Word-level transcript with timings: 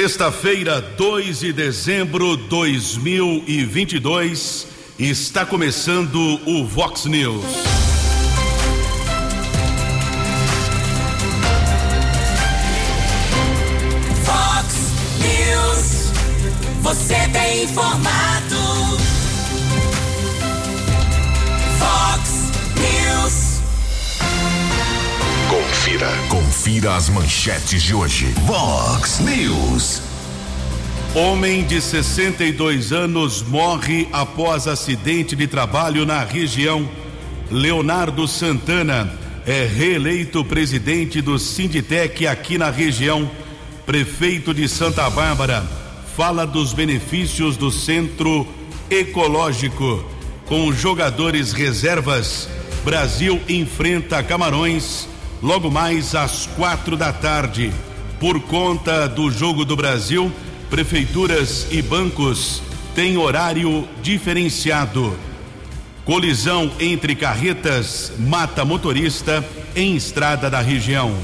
Sexta-feira, 0.00 0.80
2 0.80 1.40
de 1.40 1.52
dezembro 1.52 2.36
de 2.36 2.44
2022, 2.44 4.68
está 4.96 5.44
começando 5.44 6.40
o 6.46 6.64
Vox 6.64 7.06
News. 7.06 7.77
Confira 26.78 26.94
as 26.94 27.08
manchetes 27.08 27.82
de 27.82 27.92
hoje. 27.92 28.26
Vox 28.46 29.18
News. 29.18 30.00
Homem 31.12 31.64
de 31.64 31.80
62 31.80 32.92
anos 32.92 33.42
morre 33.42 34.06
após 34.12 34.68
acidente 34.68 35.34
de 35.34 35.48
trabalho 35.48 36.06
na 36.06 36.22
região. 36.22 36.88
Leonardo 37.50 38.28
Santana 38.28 39.12
é 39.44 39.66
reeleito 39.66 40.44
presidente 40.44 41.20
do 41.20 41.36
Sinditec 41.36 42.28
aqui 42.28 42.56
na 42.56 42.70
região. 42.70 43.28
Prefeito 43.84 44.54
de 44.54 44.68
Santa 44.68 45.10
Bárbara 45.10 45.66
fala 46.16 46.46
dos 46.46 46.72
benefícios 46.72 47.56
do 47.56 47.72
centro 47.72 48.46
ecológico. 48.88 50.08
Com 50.46 50.72
jogadores 50.72 51.50
reservas, 51.50 52.48
Brasil 52.84 53.40
enfrenta 53.48 54.22
Camarões 54.22 55.08
logo 55.42 55.70
mais 55.70 56.14
às 56.14 56.46
quatro 56.46 56.96
da 56.96 57.12
tarde. 57.12 57.72
Por 58.20 58.40
conta 58.40 59.08
do 59.08 59.30
Jogo 59.30 59.64
do 59.64 59.76
Brasil, 59.76 60.32
prefeituras 60.68 61.66
e 61.70 61.80
bancos 61.80 62.62
têm 62.94 63.16
horário 63.16 63.86
diferenciado. 64.02 65.16
Colisão 66.04 66.72
entre 66.80 67.14
carretas 67.14 68.12
mata 68.18 68.64
motorista 68.64 69.44
em 69.76 69.94
estrada 69.94 70.50
da 70.50 70.60
região. 70.60 71.14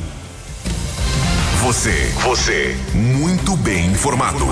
Você, 1.60 2.12
você, 2.22 2.76
muito 2.92 3.56
bem 3.56 3.86
informado. 3.86 4.46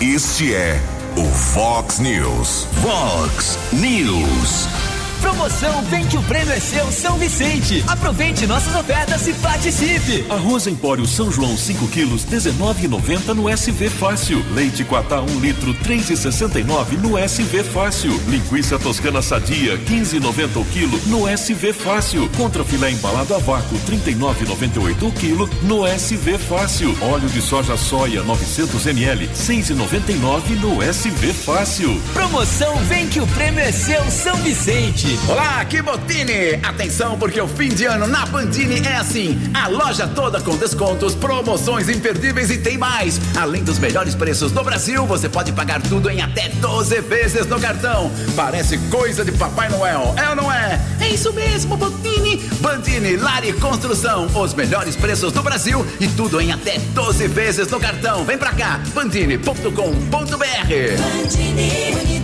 Este 0.00 0.52
é 0.52 0.80
o 1.16 1.22
Vox 1.22 2.00
News. 2.00 2.66
Vox 2.82 3.58
News. 3.72 4.89
Promoção 5.20 5.82
Vem 5.84 6.06
que 6.06 6.16
o 6.16 6.22
prêmio 6.22 6.52
é 6.52 6.60
seu 6.60 6.90
São 6.90 7.18
Vicente. 7.18 7.84
Aproveite 7.86 8.46
nossas 8.46 8.74
ofertas 8.74 9.26
e 9.26 9.34
participe. 9.34 10.24
Arroz 10.30 10.66
Empório 10.66 11.06
São 11.06 11.30
João 11.30 11.56
5 11.56 11.88
quilos 11.88 12.24
19,90 12.24 13.34
no 13.34 13.48
SV 13.48 13.90
Fácil. 13.90 14.44
Leite 14.54 14.84
Quatá 14.84 15.20
1 15.20 15.40
litro 15.40 15.74
3,69 15.74 16.98
no 16.98 17.18
SV 17.18 17.64
Fácil. 17.64 18.18
Linguiça 18.28 18.78
Toscana 18.78 19.20
Sadia 19.20 19.76
15,90 19.78 20.56
o 20.56 20.64
quilo 20.64 21.00
no 21.06 21.28
SV 21.28 21.72
Fácil. 21.72 22.28
Contra 22.36 22.64
filé 22.64 22.90
embalado 22.90 23.34
a 23.34 23.38
vácuo 23.38 23.78
39,98 23.80 25.02
o 25.02 25.12
quilo 25.12 25.50
no 25.62 25.86
SV 25.86 26.38
Fácil. 26.38 26.96
Óleo 27.02 27.28
de 27.28 27.42
soja 27.42 27.76
soia 27.76 28.22
900 28.22 28.86
ml 28.86 29.28
6,99 29.28 30.60
no 30.60 30.82
SV 30.82 31.32
Fácil. 31.32 32.00
Promoção 32.14 32.76
Vem 32.84 33.08
que 33.08 33.20
o 33.20 33.26
prêmio 33.28 33.60
é 33.60 33.72
seu 33.72 34.10
São 34.10 34.36
Vicente. 34.36 35.09
Olá, 35.28 35.60
aqui 35.60 35.82
Botini! 35.82 36.54
Atenção, 36.62 37.18
porque 37.18 37.40
o 37.40 37.48
fim 37.48 37.68
de 37.68 37.84
ano 37.84 38.06
na 38.06 38.24
Bandini 38.26 38.80
é 38.86 38.96
assim: 38.96 39.40
a 39.52 39.66
loja 39.66 40.06
toda 40.06 40.40
com 40.40 40.56
descontos, 40.56 41.16
promoções 41.16 41.88
imperdíveis 41.88 42.50
e 42.50 42.58
tem 42.58 42.78
mais. 42.78 43.20
Além 43.36 43.64
dos 43.64 43.78
melhores 43.78 44.14
preços 44.14 44.52
do 44.52 44.62
Brasil, 44.62 45.04
você 45.06 45.28
pode 45.28 45.52
pagar 45.52 45.82
tudo 45.82 46.08
em 46.10 46.20
até 46.20 46.48
12 46.48 47.00
vezes 47.00 47.46
no 47.46 47.58
cartão. 47.58 48.10
Parece 48.36 48.78
coisa 48.88 49.24
de 49.24 49.32
Papai 49.32 49.68
Noel, 49.68 50.14
é 50.16 50.28
ou 50.28 50.36
não 50.36 50.52
é? 50.52 50.80
É 51.00 51.08
isso 51.08 51.32
mesmo, 51.32 51.76
Botini! 51.76 52.36
Bandini, 52.60 53.16
Lari 53.16 53.52
Construção, 53.54 54.26
os 54.26 54.54
melhores 54.54 54.94
preços 54.94 55.32
do 55.32 55.42
Brasil 55.42 55.84
e 55.98 56.06
tudo 56.06 56.40
em 56.40 56.52
até 56.52 56.78
12 56.78 57.26
vezes 57.26 57.68
no 57.68 57.80
cartão. 57.80 58.24
Vem 58.24 58.38
pra 58.38 58.52
cá, 58.52 58.80
bandini.com.br. 58.94 59.70
Bandini. 60.10 62.19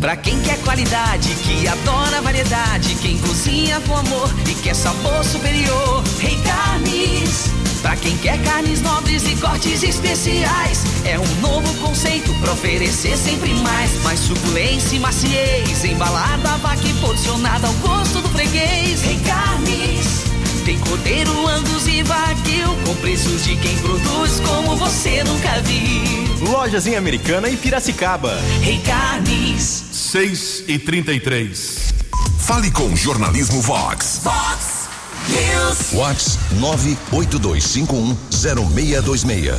Pra 0.00 0.14
quem 0.16 0.40
quer 0.42 0.58
qualidade, 0.60 1.28
que 1.42 1.66
adora 1.66 2.22
variedade, 2.22 2.94
quem 3.02 3.18
cozinha 3.18 3.80
com 3.80 3.96
amor 3.96 4.32
e 4.48 4.54
quer 4.54 4.74
sabor 4.74 5.24
superior, 5.24 6.04
Rei 6.20 6.38
Carnes. 6.42 7.50
Pra 7.82 7.96
quem 7.96 8.16
quer 8.18 8.40
carnes 8.44 8.80
nobres 8.80 9.26
e 9.26 9.34
cortes 9.36 9.82
especiais, 9.82 10.84
é 11.04 11.18
um 11.18 11.40
novo 11.40 11.72
conceito 11.78 12.32
pra 12.34 12.52
oferecer 12.52 13.16
sempre 13.16 13.52
mais. 13.54 14.02
Mais 14.02 14.20
suculência 14.20 14.96
e 14.96 15.00
maciez, 15.00 15.84
embalada 15.84 16.50
a 16.50 16.56
vaca 16.58 16.86
e 16.86 16.92
porcionada 16.94 17.66
ao 17.66 17.74
gosto 17.74 18.20
do 18.20 18.28
freguês. 18.28 19.02
Rei 19.02 19.18
Carnes. 19.26 20.24
Tem 20.64 20.78
cordeiro, 20.80 21.46
angus 21.48 21.88
e 21.88 22.02
wagyu 22.04 22.76
com 22.84 22.94
preços 22.96 23.44
de 23.44 23.56
quem 23.56 23.76
produz 23.78 24.40
como 24.40 24.76
você 24.76 25.24
nunca 25.24 25.60
viu. 25.62 26.50
Lojas 26.50 26.86
em 26.86 26.94
Americana 26.94 27.48
e 27.48 27.56
Piracicaba. 27.56 28.38
Rei 28.60 28.78
Carnes. 28.80 29.77
6 30.10 30.64
e 30.68 30.78
33. 30.78 31.92
Fale 32.38 32.70
com 32.70 32.96
Jornalismo 32.96 33.60
Vox. 33.60 34.22
Vox 34.24 34.88
News. 35.28 35.92
Vox 35.92 36.38
982510626. 37.12 39.54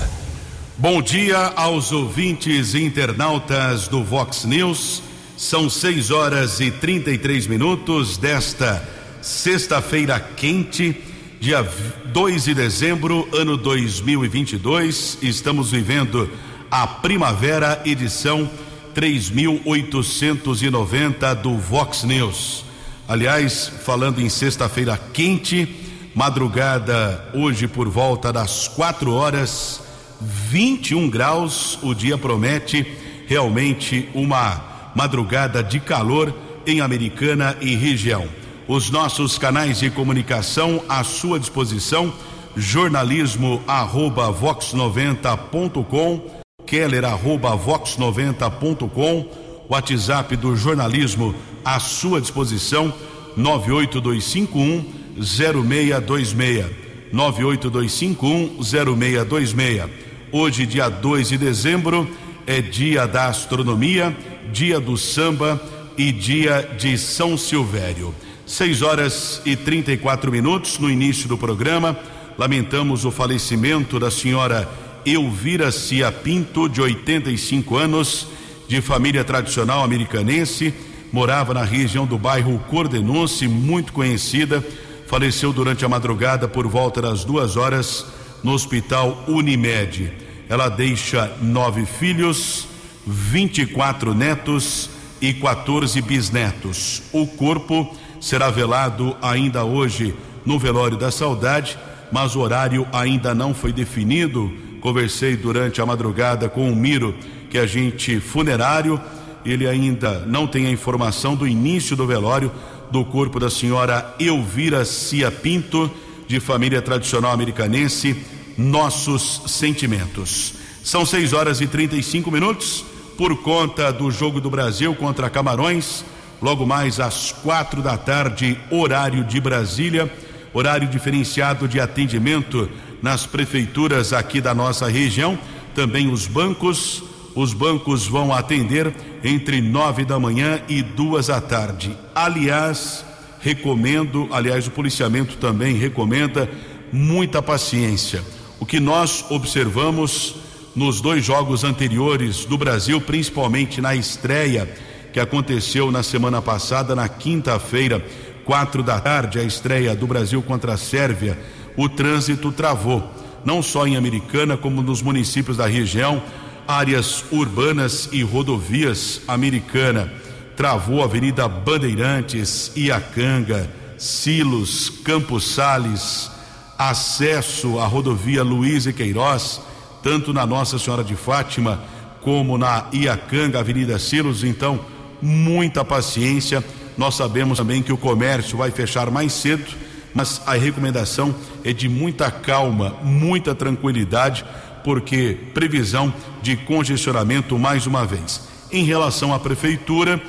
Bom 0.76 1.04
dia 1.04 1.54
aos 1.56 1.92
ouvintes 1.92 2.74
e 2.74 2.84
internautas 2.84 3.88
do 3.88 4.04
Vox 4.04 4.46
News. 4.46 5.04
São 5.38 5.70
6 5.70 6.10
horas 6.10 6.60
e 6.60 6.72
33 6.72 7.46
minutos 7.46 8.18
desta 8.18 8.84
sexta-feira 9.22 10.20
quente, 10.20 11.00
dia 11.40 11.62
2 12.06 12.46
de 12.46 12.56
dezembro, 12.56 13.30
ano 13.34 13.56
2022. 13.56 15.20
Estamos 15.22 15.70
vivendo 15.70 16.28
a 16.72 16.88
primavera, 16.88 17.80
edição 17.86 18.50
3890 18.94 21.34
do 21.36 21.58
Vox 21.58 22.04
News. 22.04 22.64
Aliás, 23.08 23.72
falando 23.84 24.22
em 24.22 24.30
sexta-feira 24.30 25.00
quente, 25.12 25.68
madrugada 26.14 27.30
hoje 27.34 27.68
por 27.68 27.90
volta 27.90 28.32
das 28.32 28.68
4 28.68 29.12
horas, 29.14 29.82
21 30.22 31.10
graus. 31.10 31.80
O 31.82 31.94
dia 31.94 32.18
promete 32.18 32.86
realmente 33.28 34.10
uma 34.14 34.92
madrugada 34.96 35.64
de 35.64 35.80
calor 35.80 36.34
em 36.66 36.82
Americana 36.82 37.56
e 37.62 37.76
região. 37.76 38.28
Os 38.68 38.92
nossos 38.92 39.38
canais 39.38 39.80
de 39.80 39.90
comunicação 39.90 40.84
à 40.88 41.04
sua 41.04 41.40
disposição, 41.40 42.14
jornalismo 42.56 43.62
arroba 43.68 44.32
vox90.com, 44.32 46.39
keller 46.70 47.04
arroba 47.04 47.58
vox90.com, 47.58 49.26
WhatsApp 49.68 50.36
do 50.36 50.56
jornalismo 50.56 51.34
à 51.66 51.80
sua 51.80 52.22
disposição, 52.22 52.94
98251 53.36 54.86
0626. 55.18 56.66
98251 57.12 58.62
0626. 58.62 59.90
Hoje, 60.32 60.68
dia 60.68 60.90
2 60.90 61.30
de 61.30 61.38
dezembro, 61.40 62.08
é 62.46 62.62
dia 62.62 63.08
da 63.08 63.26
astronomia, 63.26 64.16
dia 64.54 64.80
do 64.80 64.96
samba 64.96 65.60
e 65.98 66.12
dia 66.12 66.62
de 66.78 67.00
São 67.00 67.36
Silvério. 67.36 68.14
6 68.46 68.84
horas 68.84 69.42
e 69.44 69.56
34 69.56 70.32
minutos 70.32 70.78
no 70.78 70.90
início 70.90 71.28
do 71.28 71.38
programa. 71.38 71.98
Lamentamos 72.38 73.06
o 73.06 73.12
falecimento 73.12 74.00
da 74.00 74.12
senhora 74.12 74.70
Elvira 75.06 75.72
Cia 75.72 76.12
Pinto, 76.12 76.68
de 76.68 76.82
85 76.82 77.76
anos, 77.76 78.28
de 78.68 78.82
família 78.82 79.24
tradicional 79.24 79.84
americanense, 79.84 80.74
morava 81.12 81.54
na 81.54 81.64
região 81.64 82.06
do 82.06 82.18
bairro 82.18 82.60
Cordenonce, 82.70 83.48
muito 83.48 83.94
conhecida. 83.94 84.64
Faleceu 85.08 85.52
durante 85.52 85.84
a 85.84 85.90
madrugada 85.90 86.48
por 86.48 86.68
volta 86.68 87.02
das 87.02 87.24
duas 87.24 87.58
horas 87.58 88.06
no 88.44 88.54
Hospital 88.54 89.24
Unimed. 89.28 90.12
Ela 90.48 90.70
deixa 90.70 91.32
nove 91.42 91.86
filhos, 91.86 92.68
24 93.06 94.14
netos 94.14 94.90
e 95.22 95.34
14 95.34 96.02
bisnetos. 96.02 97.02
O 97.12 97.26
corpo 97.26 97.96
será 98.20 98.50
velado 98.50 99.16
ainda 99.22 99.64
hoje 99.64 100.14
no 100.46 100.60
velório 100.60 100.98
da 100.98 101.12
saudade, 101.12 101.78
mas 102.12 102.36
o 102.36 102.40
horário 102.40 102.88
ainda 102.92 103.34
não 103.34 103.54
foi 103.54 103.72
definido. 103.72 104.52
Conversei 104.80 105.36
durante 105.36 105.82
a 105.82 105.86
madrugada 105.86 106.48
com 106.48 106.72
o 106.72 106.76
Miro, 106.76 107.14
que 107.50 107.58
é 107.58 107.62
agente 107.62 108.20
funerário. 108.20 109.00
Ele 109.46 109.68
ainda 109.68 110.20
não 110.26 110.48
tem 110.48 110.68
a 110.68 110.72
informação 110.72 111.36
do 111.36 111.48
início 111.48 111.96
do 111.96 112.08
velório 112.08 112.52
do 112.92 113.06
corpo 113.06 113.40
da 113.40 113.50
senhora 113.50 114.16
Elvira 114.20 114.84
Cia 114.86 115.32
Pinto, 115.32 115.92
de 116.28 116.40
família 116.40 116.82
tradicional 116.82 117.32
americanense, 117.32 118.16
nossos 118.58 119.44
sentimentos. 119.48 120.54
São 120.84 121.06
6 121.06 121.34
horas 121.34 121.62
e 121.62 121.68
35 121.68 122.32
minutos 122.32 122.86
por 123.18 123.36
conta 123.42 123.92
do 123.92 124.10
jogo 124.10 124.40
do 124.40 124.50
Brasil 124.50 124.96
contra 124.96 125.30
Camarões. 125.30 126.06
Logo 126.42 126.66
mais 126.66 127.00
às 127.00 127.32
quatro 127.32 127.82
da 127.82 127.98
tarde, 127.98 128.58
horário 128.72 129.26
de 129.26 129.42
Brasília, 129.42 130.12
horário 130.54 130.88
diferenciado 130.88 131.68
de 131.68 131.80
atendimento 131.80 132.70
nas 133.02 133.26
prefeituras 133.26 134.14
aqui 134.14 134.42
da 134.42 134.54
nossa 134.54 134.88
região. 134.88 135.38
Também 135.74 136.12
os 136.12 136.28
bancos, 136.28 137.04
os 137.36 137.54
bancos 137.54 138.06
vão 138.08 138.34
atender 138.34 138.94
entre 139.24 139.62
nove 139.62 140.06
da 140.06 140.20
manhã 140.20 140.62
e 140.68 140.82
duas 140.82 141.28
da 141.28 141.40
tarde. 141.40 141.96
Aliás, 142.14 143.06
recomendo, 143.40 144.28
aliás, 144.32 144.68
o 144.68 144.72
policiamento 144.72 145.38
também 145.38 145.76
recomenda 145.76 146.50
muita 146.92 147.42
paciência. 147.42 148.24
O 148.60 148.66
que 148.66 148.80
nós 148.80 149.26
observamos 149.30 150.36
nos 150.76 151.02
dois 151.02 151.24
jogos 151.24 151.64
anteriores 151.64 152.46
do 152.46 152.58
Brasil, 152.58 153.00
principalmente 153.02 153.82
na 153.82 153.96
estreia 153.96 154.70
que 155.12 155.20
aconteceu 155.20 155.92
na 155.92 156.04
semana 156.04 156.42
passada, 156.42 156.96
na 156.96 157.10
quinta-feira, 157.10 158.04
quatro 158.46 158.84
da 158.84 159.00
tarde, 159.00 159.40
a 159.40 159.44
estreia 159.44 159.96
do 159.96 160.06
Brasil 160.06 160.42
contra 160.42 160.74
a 160.74 160.78
Sérvia, 160.78 161.38
o 161.80 161.88
trânsito 161.88 162.52
travou, 162.52 163.10
não 163.46 163.64
só 163.64 163.88
em 163.88 163.96
Americana, 163.96 164.58
como 164.58 164.82
nos 164.82 165.02
municípios 165.02 165.56
da 165.56 165.66
região, 165.66 166.22
áreas 166.68 167.24
urbanas 167.32 168.10
e 168.12 168.22
rodovias 168.22 169.22
Americana. 169.26 170.12
Travou 170.58 171.02
a 171.02 171.06
Avenida 171.06 171.48
Bandeirantes, 171.48 172.74
Iacanga, 172.76 173.72
Silos, 173.98 174.90
Campos 174.90 175.54
Sales, 175.54 176.30
acesso 176.78 177.80
à 177.80 177.86
rodovia 177.86 178.44
Luiz 178.44 178.86
e 178.86 178.92
Queiroz, 178.92 179.62
tanto 180.04 180.34
na 180.34 180.46
Nossa 180.46 180.78
Senhora 180.78 181.04
de 181.04 181.16
Fátima 181.16 181.82
como 182.20 182.58
na 182.58 182.88
Iacanga, 182.92 183.62
Avenida 183.62 183.98
Silos. 183.98 184.44
Então, 184.44 184.82
muita 185.22 185.86
paciência. 185.86 186.62
Nós 186.98 187.16
sabemos 187.16 187.58
também 187.58 187.82
que 187.82 187.94
o 187.94 187.98
comércio 187.98 188.58
vai 188.58 188.70
fechar 188.70 189.10
mais 189.10 189.32
cedo, 189.32 189.72
mas 190.14 190.42
a 190.46 190.54
recomendação 190.54 191.34
é 191.64 191.74
de 191.74 191.88
muita 191.88 192.32
calma, 192.32 192.96
muita 193.04 193.54
tranquilidade, 193.54 194.46
porque 194.84 195.38
previsão 195.54 196.14
de 196.42 196.56
congestionamento 196.56 197.58
mais 197.58 197.86
uma 197.86 198.06
vez. 198.06 198.48
Em 198.72 198.84
relação 198.84 199.34
à 199.34 199.40
prefeitura, 199.40 200.22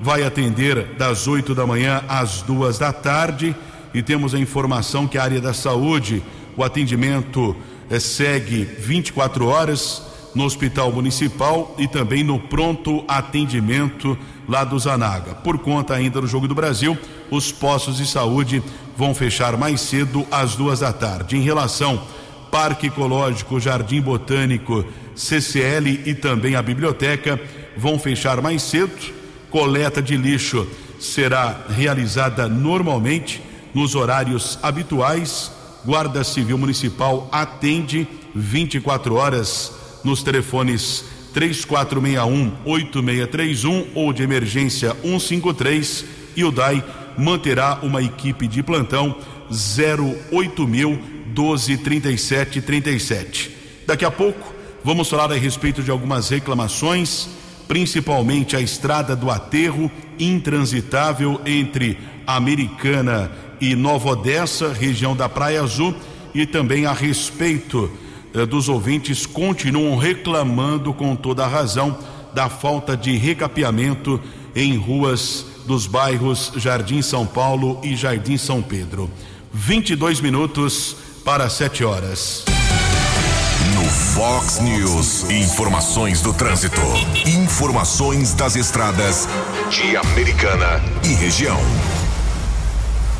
vai 0.00 0.22
atender 0.22 0.94
das 0.96 1.26
8 1.26 1.54
da 1.54 1.66
manhã 1.66 2.02
às 2.08 2.42
duas 2.42 2.78
da 2.78 2.92
tarde 2.92 3.54
e 3.92 4.02
temos 4.02 4.34
a 4.34 4.38
informação 4.38 5.06
que 5.06 5.18
a 5.18 5.22
área 5.22 5.40
da 5.40 5.52
saúde, 5.52 6.22
o 6.56 6.62
atendimento 6.62 7.56
eh, 7.90 7.98
segue 7.98 8.64
24 8.64 9.46
horas 9.46 10.02
no 10.34 10.44
Hospital 10.44 10.92
Municipal 10.92 11.74
e 11.78 11.88
também 11.88 12.22
no 12.22 12.38
pronto 12.38 13.04
atendimento 13.08 14.16
lá 14.48 14.62
do 14.62 14.78
Zanaga. 14.78 15.34
Por 15.34 15.58
conta 15.58 15.94
ainda 15.94 16.20
do 16.20 16.26
Jogo 16.26 16.46
do 16.46 16.54
Brasil, 16.54 16.96
os 17.30 17.50
postos 17.50 17.96
de 17.96 18.06
saúde 18.06 18.62
vão 18.98 19.14
fechar 19.14 19.56
mais 19.56 19.80
cedo 19.80 20.26
às 20.28 20.56
duas 20.56 20.80
da 20.80 20.92
tarde. 20.92 21.36
Em 21.36 21.40
relação 21.40 22.02
Parque 22.50 22.88
Ecológico, 22.88 23.60
Jardim 23.60 24.00
Botânico, 24.00 24.84
CCL 25.14 26.02
e 26.04 26.14
também 26.14 26.56
a 26.56 26.62
biblioteca 26.62 27.40
vão 27.76 27.96
fechar 27.96 28.42
mais 28.42 28.60
cedo. 28.60 28.90
Coleta 29.50 30.02
de 30.02 30.16
lixo 30.16 30.66
será 30.98 31.64
realizada 31.68 32.48
normalmente 32.48 33.40
nos 33.72 33.94
horários 33.94 34.58
habituais. 34.64 35.52
Guarda 35.84 36.24
Civil 36.24 36.58
Municipal 36.58 37.28
atende 37.30 38.04
24 38.34 39.14
horas 39.14 39.70
nos 40.02 40.24
telefones 40.24 41.04
3461-8631 41.36 43.86
ou 43.94 44.12
de 44.12 44.24
emergência 44.24 44.96
153 45.04 46.04
e 46.34 46.42
o 46.42 46.50
DAI 46.50 46.82
manterá 47.18 47.80
uma 47.82 48.02
equipe 48.02 48.46
de 48.46 48.62
plantão 48.62 49.16
08000 49.50 50.98
1237 51.36 52.62
37. 52.62 53.50
Daqui 53.86 54.04
a 54.04 54.10
pouco 54.10 54.54
vamos 54.84 55.08
falar 55.08 55.30
a 55.32 55.36
respeito 55.36 55.82
de 55.82 55.90
algumas 55.90 56.28
reclamações, 56.28 57.28
principalmente 57.66 58.56
a 58.56 58.60
estrada 58.60 59.14
do 59.14 59.30
aterro 59.30 59.90
intransitável 60.18 61.40
entre 61.44 61.98
Americana 62.26 63.30
e 63.60 63.74
Nova 63.74 64.10
Odessa, 64.10 64.72
região 64.72 65.16
da 65.16 65.28
Praia 65.28 65.62
Azul, 65.62 65.94
e 66.34 66.46
também 66.46 66.86
a 66.86 66.92
respeito 66.92 67.90
eh, 68.34 68.46
dos 68.46 68.68
ouvintes 68.68 69.26
continuam 69.26 69.96
reclamando 69.96 70.92
com 70.92 71.16
toda 71.16 71.44
a 71.44 71.48
razão 71.48 71.98
da 72.34 72.48
falta 72.48 72.96
de 72.96 73.16
recapeamento 73.16 74.20
em 74.54 74.76
ruas 74.76 75.46
dos 75.68 75.86
bairros 75.86 76.50
Jardim 76.56 77.02
São 77.02 77.26
Paulo 77.26 77.78
e 77.84 77.94
Jardim 77.94 78.38
São 78.38 78.62
Pedro. 78.62 79.10
22 79.52 80.18
minutos 80.22 80.96
para 81.22 81.50
7 81.50 81.84
horas. 81.84 82.44
No 83.74 83.84
Fox 83.84 84.60
News, 84.60 85.28
informações 85.30 86.22
do 86.22 86.32
trânsito, 86.32 86.80
informações 87.26 88.32
das 88.32 88.56
estradas 88.56 89.28
de 89.70 89.94
Americana 89.94 90.82
e 91.04 91.08
região. 91.08 91.58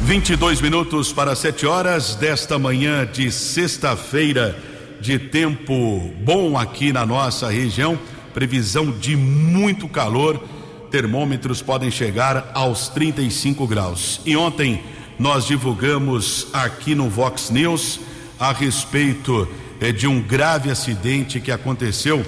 22 0.00 0.62
minutos 0.62 1.12
para 1.12 1.36
7 1.36 1.66
horas 1.66 2.14
desta 2.14 2.58
manhã 2.58 3.06
de 3.06 3.30
sexta-feira 3.30 4.58
de 5.02 5.18
tempo 5.18 6.10
bom 6.24 6.56
aqui 6.56 6.94
na 6.94 7.04
nossa 7.04 7.50
região, 7.50 7.98
previsão 8.32 8.90
de 8.90 9.16
muito 9.16 9.86
calor, 9.86 10.42
termômetros 10.90 11.62
podem 11.62 11.90
chegar 11.90 12.50
aos 12.54 12.88
35 12.88 13.66
graus. 13.66 14.20
E 14.24 14.36
ontem 14.36 14.82
nós 15.18 15.46
divulgamos 15.46 16.46
aqui 16.52 16.94
no 16.94 17.08
Vox 17.08 17.50
News 17.50 18.00
a 18.38 18.52
respeito 18.52 19.48
eh, 19.80 19.92
de 19.92 20.06
um 20.06 20.20
grave 20.20 20.70
acidente 20.70 21.40
que 21.40 21.50
aconteceu 21.50 22.24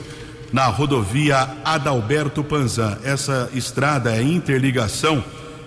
na 0.52 0.66
rodovia 0.66 1.48
Adalberto 1.64 2.42
Panzan. 2.42 2.98
Essa 3.04 3.50
estrada 3.54 4.16
é 4.16 4.22
interligação 4.22 5.22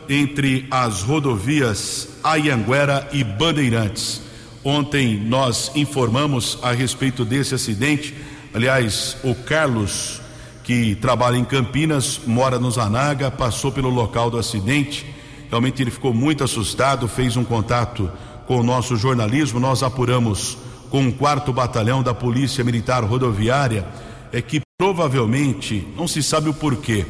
entre 0.09 0.67
as 0.69 1.01
rodovias 1.01 2.09
Ayanguera 2.23 3.07
e 3.11 3.23
Bandeirantes. 3.23 4.21
Ontem 4.63 5.17
nós 5.17 5.71
informamos 5.75 6.57
a 6.61 6.71
respeito 6.71 7.25
desse 7.25 7.55
acidente. 7.55 8.13
Aliás, 8.53 9.17
o 9.23 9.33
Carlos, 9.33 10.21
que 10.63 10.95
trabalha 10.95 11.37
em 11.37 11.43
Campinas, 11.43 12.21
mora 12.25 12.57
no 12.57 12.71
Zanaga, 12.71 13.29
passou 13.29 13.71
pelo 13.71 13.89
local 13.89 14.31
do 14.31 14.37
acidente. 14.37 15.05
Realmente 15.49 15.81
ele 15.81 15.91
ficou 15.91 16.13
muito 16.13 16.43
assustado, 16.43 17.07
fez 17.07 17.35
um 17.35 17.43
contato 17.43 18.09
com 18.47 18.59
o 18.59 18.63
nosso 18.63 18.95
jornalismo. 18.95 19.59
Nós 19.59 19.83
apuramos 19.83 20.57
com 20.89 21.07
o 21.07 21.13
quarto 21.13 21.51
batalhão 21.51 22.01
da 22.01 22.13
Polícia 22.13 22.63
Militar 22.63 23.03
Rodoviária, 23.03 23.85
é 24.31 24.41
que 24.41 24.61
provavelmente, 24.77 25.87
não 25.97 26.07
se 26.07 26.23
sabe 26.23 26.49
o 26.49 26.53
porquê, 26.53 27.05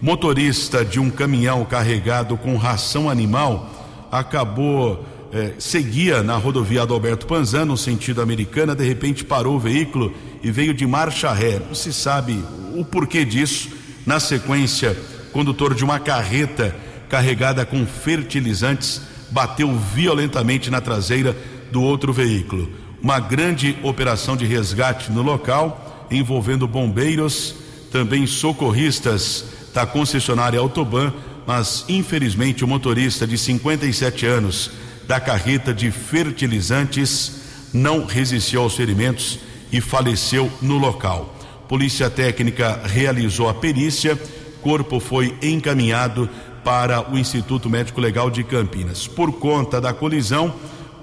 motorista 0.00 0.84
de 0.84 1.00
um 1.00 1.10
caminhão 1.10 1.64
carregado 1.64 2.36
com 2.36 2.56
ração 2.56 3.08
animal 3.08 3.68
acabou 4.10 5.04
eh, 5.32 5.54
seguia 5.58 6.22
na 6.22 6.36
rodovia 6.36 6.82
Adalberto 6.82 7.26
Panzan, 7.26 7.66
no 7.66 7.76
sentido 7.76 8.22
americana, 8.22 8.74
de 8.74 8.84
repente 8.84 9.24
parou 9.24 9.56
o 9.56 9.60
veículo 9.60 10.12
e 10.42 10.50
veio 10.50 10.74
de 10.74 10.86
marcha 10.86 11.32
ré. 11.32 11.60
Não 11.66 11.74
se 11.74 11.92
sabe 11.92 12.42
o 12.74 12.84
porquê 12.84 13.24
disso. 13.24 13.70
Na 14.06 14.18
sequência, 14.20 14.96
condutor 15.32 15.74
de 15.74 15.84
uma 15.84 15.98
carreta 15.98 16.74
carregada 17.08 17.64
com 17.64 17.86
fertilizantes 17.86 19.00
bateu 19.30 19.76
violentamente 19.76 20.70
na 20.70 20.80
traseira 20.80 21.36
do 21.70 21.82
outro 21.82 22.12
veículo. 22.12 22.70
Uma 23.02 23.20
grande 23.20 23.76
operação 23.82 24.36
de 24.36 24.44
resgate 24.44 25.12
no 25.12 25.22
local, 25.22 26.06
envolvendo 26.10 26.66
bombeiros, 26.66 27.54
também 27.92 28.26
socorristas 28.26 29.44
da 29.72 29.86
concessionária 29.86 30.58
Autoban, 30.58 31.12
mas 31.46 31.84
infelizmente 31.88 32.64
o 32.64 32.68
motorista 32.68 33.26
de 33.26 33.38
57 33.38 34.26
anos 34.26 34.70
da 35.06 35.20
carreta 35.20 35.72
de 35.72 35.90
fertilizantes 35.90 37.40
não 37.72 38.04
resistiu 38.04 38.62
aos 38.62 38.74
ferimentos 38.74 39.38
e 39.72 39.80
faleceu 39.80 40.50
no 40.60 40.78
local. 40.78 41.34
Polícia 41.68 42.08
Técnica 42.08 42.80
realizou 42.84 43.48
a 43.48 43.54
perícia, 43.54 44.18
corpo 44.62 44.98
foi 45.00 45.36
encaminhado 45.42 46.28
para 46.64 47.10
o 47.10 47.18
Instituto 47.18 47.68
Médico 47.68 48.00
Legal 48.00 48.30
de 48.30 48.42
Campinas. 48.42 49.06
Por 49.06 49.32
conta 49.32 49.80
da 49.80 49.92
colisão, 49.92 50.54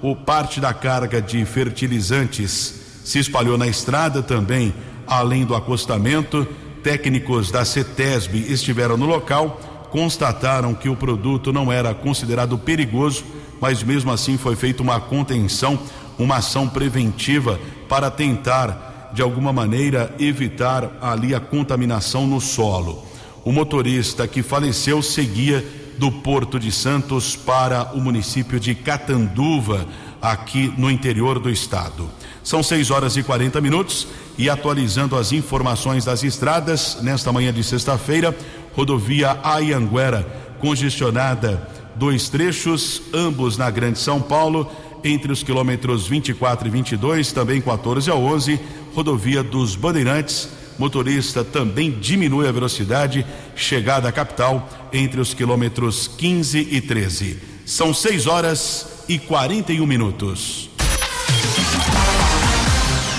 o 0.02 0.14
parte 0.14 0.60
da 0.60 0.74
carga 0.74 1.22
de 1.22 1.44
fertilizantes 1.44 3.00
se 3.04 3.18
espalhou 3.18 3.56
na 3.56 3.66
estrada 3.66 4.22
também, 4.22 4.74
além 5.06 5.44
do 5.44 5.54
acostamento. 5.54 6.46
Técnicos 6.82 7.50
da 7.50 7.64
CETESB 7.64 8.46
estiveram 8.48 8.96
no 8.96 9.06
local, 9.06 9.88
constataram 9.90 10.74
que 10.74 10.88
o 10.88 10.96
produto 10.96 11.52
não 11.52 11.72
era 11.72 11.94
considerado 11.94 12.58
perigoso 12.58 13.24
mas 13.60 13.82
mesmo 13.82 14.10
assim 14.10 14.36
foi 14.36 14.56
feita 14.56 14.82
uma 14.82 15.00
contenção. 15.00 15.78
Uma 16.18 16.36
ação 16.36 16.68
preventiva 16.68 17.58
para 17.88 18.10
tentar, 18.10 19.10
de 19.12 19.22
alguma 19.22 19.52
maneira, 19.52 20.14
evitar 20.18 20.98
ali 21.00 21.34
a 21.34 21.40
contaminação 21.40 22.26
no 22.26 22.40
solo. 22.40 23.04
O 23.44 23.52
motorista 23.52 24.26
que 24.26 24.42
faleceu 24.42 25.02
seguia 25.02 25.64
do 25.98 26.10
Porto 26.10 26.58
de 26.58 26.70
Santos 26.70 27.36
para 27.36 27.92
o 27.94 28.00
município 28.00 28.60
de 28.60 28.74
Catanduva, 28.74 29.86
aqui 30.20 30.72
no 30.76 30.90
interior 30.90 31.38
do 31.38 31.48
estado. 31.48 32.10
São 32.42 32.62
6 32.62 32.90
horas 32.90 33.16
e 33.16 33.22
40 33.22 33.60
minutos 33.60 34.06
e 34.38 34.50
atualizando 34.50 35.16
as 35.16 35.32
informações 35.32 36.04
das 36.04 36.22
estradas, 36.22 36.98
nesta 37.02 37.32
manhã 37.32 37.52
de 37.52 37.62
sexta-feira, 37.62 38.36
rodovia 38.74 39.38
Ayanguera, 39.42 40.26
congestionada, 40.60 41.68
dois 41.94 42.28
trechos, 42.28 43.02
ambos 43.12 43.56
na 43.56 43.70
Grande 43.70 43.98
São 43.98 44.20
Paulo, 44.20 44.70
entre 45.04 45.32
os 45.32 45.42
quilômetros 45.42 46.06
24 46.06 46.68
e 46.68 46.70
22, 46.70 47.32
também 47.32 47.60
14 47.60 48.10
a 48.10 48.14
11, 48.14 48.60
rodovia 48.94 49.42
dos 49.42 49.76
Bandeirantes. 49.76 50.48
Motorista 50.78 51.42
também 51.42 51.90
diminui 51.90 52.46
a 52.46 52.52
velocidade, 52.52 53.24
chegada 53.54 54.08
à 54.08 54.12
capital 54.12 54.68
entre 54.92 55.20
os 55.20 55.32
quilômetros 55.32 56.06
15 56.06 56.68
e 56.70 56.80
13. 56.80 57.38
São 57.64 57.94
6 57.94 58.26
horas 58.26 58.86
e 59.08 59.18
41 59.18 59.86
minutos. 59.86 60.68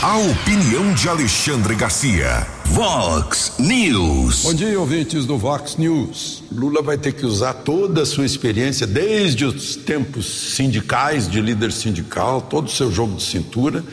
A 0.01 0.17
opinião 0.17 0.93
de 0.93 1.10
Alexandre 1.10 1.75
Garcia. 1.75 2.57
Vox 2.77 3.53
News. 3.57 4.43
Bom 4.43 4.53
dia, 4.53 4.79
ouvintes 4.79 5.25
do 5.25 5.36
Vox 5.36 5.77
News. 5.77 6.43
Lula 6.51 6.84
vai 6.84 6.96
ter 6.96 7.12
que 7.12 7.25
usar 7.25 7.55
toda 7.55 8.03
a 8.03 8.05
sua 8.05 8.24
experiência, 8.24 8.86
desde 8.86 9.46
os 9.46 9.75
tempos 9.75 10.53
sindicais, 10.53 11.27
de 11.27 11.41
líder 11.41 11.72
sindical, 11.72 12.39
todo 12.39 12.67
o 12.67 12.69
seu 12.69 12.91
jogo 12.91 13.15
de 13.15 13.24
cintura, 13.24 13.84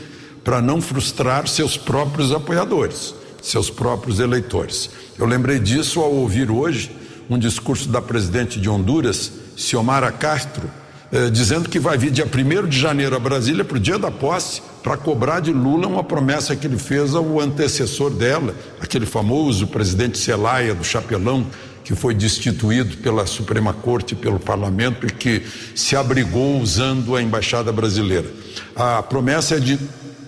para 0.44 0.60
não 0.60 0.82
frustrar 0.82 1.48
seus 1.48 1.78
próprios 1.78 2.30
apoiadores, 2.30 3.14
seus 3.40 3.70
próprios 3.70 4.20
eleitores. 4.20 4.90
Eu 5.18 5.24
lembrei 5.24 5.58
disso 5.58 6.00
ao 6.00 6.12
ouvir 6.12 6.50
hoje 6.50 6.94
um 7.30 7.38
discurso 7.38 7.88
da 7.88 8.02
presidente 8.02 8.60
de 8.60 8.68
Honduras, 8.68 9.32
Xiomara 9.56 10.12
Castro, 10.12 10.70
eh, 11.12 11.30
dizendo 11.30 11.68
que 11.68 11.78
vai 11.78 11.96
vir 11.96 12.10
dia 12.10 12.26
1 12.26 12.68
de 12.68 12.78
janeiro 12.78 13.14
a 13.14 13.18
Brasília 13.18 13.64
para 13.64 13.76
o 13.76 13.80
dia 13.80 13.98
da 13.98 14.10
posse 14.10 14.62
para 14.82 14.96
cobrar 14.96 15.40
de 15.40 15.52
Lula 15.52 15.86
uma 15.86 16.04
promessa 16.04 16.54
que 16.54 16.66
ele 16.66 16.78
fez 16.78 17.14
ao 17.14 17.40
antecessor 17.40 18.10
dela, 18.10 18.54
aquele 18.80 19.06
famoso 19.06 19.66
presidente 19.66 20.18
Celaya 20.18 20.74
do 20.74 20.84
Chapelão, 20.84 21.46
que 21.84 21.94
foi 21.94 22.14
destituído 22.14 22.96
pela 22.98 23.26
Suprema 23.26 23.72
Corte 23.72 24.14
pelo 24.14 24.40
Parlamento 24.40 25.06
e 25.06 25.10
que 25.10 25.42
se 25.74 25.94
abrigou 25.94 26.60
usando 26.60 27.14
a 27.14 27.22
embaixada 27.22 27.70
brasileira. 27.70 28.26
A 28.74 29.02
promessa 29.02 29.56
é 29.56 29.60
de 29.60 29.78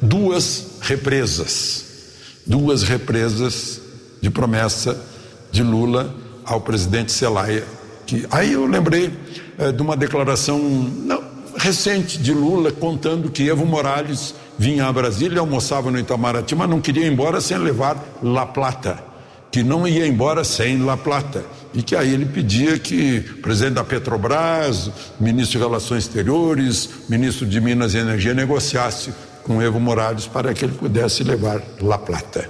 duas 0.01 0.79
represas, 0.83 1.85
duas 2.47 2.83
represas 2.83 3.81
de 4.21 4.31
promessa 4.31 4.99
de 5.51 5.63
Lula 5.63 6.15
ao 6.45 6.61
presidente 6.61 7.13
Celaya. 7.13 7.65
Que 8.07 8.27
aí 8.31 8.53
eu 8.53 8.67
lembrei 8.67 9.13
eh, 9.59 9.73
de 9.73 9.83
uma 9.83 9.97
declaração 9.97 10.59
não, 10.59 11.23
recente 11.57 12.19
de 12.19 12.33
Lula 12.33 12.71
contando 12.71 13.31
que 13.31 13.49
Evo 13.49 13.65
Morales 13.65 14.35
vinha 14.59 14.87
a 14.87 14.93
Brasília, 14.93 15.41
almoçava 15.41 15.91
no 15.91 15.99
Itamaraty, 15.99 16.55
mas 16.55 16.69
não 16.69 16.81
queria 16.81 17.07
ir 17.07 17.13
embora 17.13 17.41
sem 17.41 17.59
levar 17.59 17.97
La 18.23 18.47
Plata, 18.47 19.03
que 19.51 19.63
não 19.63 19.87
ia 19.87 20.07
embora 20.07 20.45
sem 20.45 20.83
La 20.85 20.97
Plata. 20.97 21.45
E 21.75 21.83
que 21.83 21.95
aí 21.95 22.13
ele 22.13 22.25
pedia 22.25 22.79
que 22.79 23.25
o 23.39 23.43
presidente 23.43 23.75
da 23.75 23.85
Petrobras, 23.85 24.91
ministro 25.21 25.59
de 25.59 25.65
Relações 25.65 26.05
Exteriores, 26.05 26.89
ministro 27.09 27.47
de 27.47 27.61
Minas 27.61 27.95
e 27.95 27.99
Energia 27.99 28.33
negociasse 28.33 29.13
com 29.43 29.61
Evo 29.61 29.79
Morales 29.79 30.27
para 30.27 30.55
que 30.55 30.65
ele 30.65 30.75
pudesse 30.75 31.23
levar 31.23 31.63
La 31.81 31.99
Plata. 31.99 32.49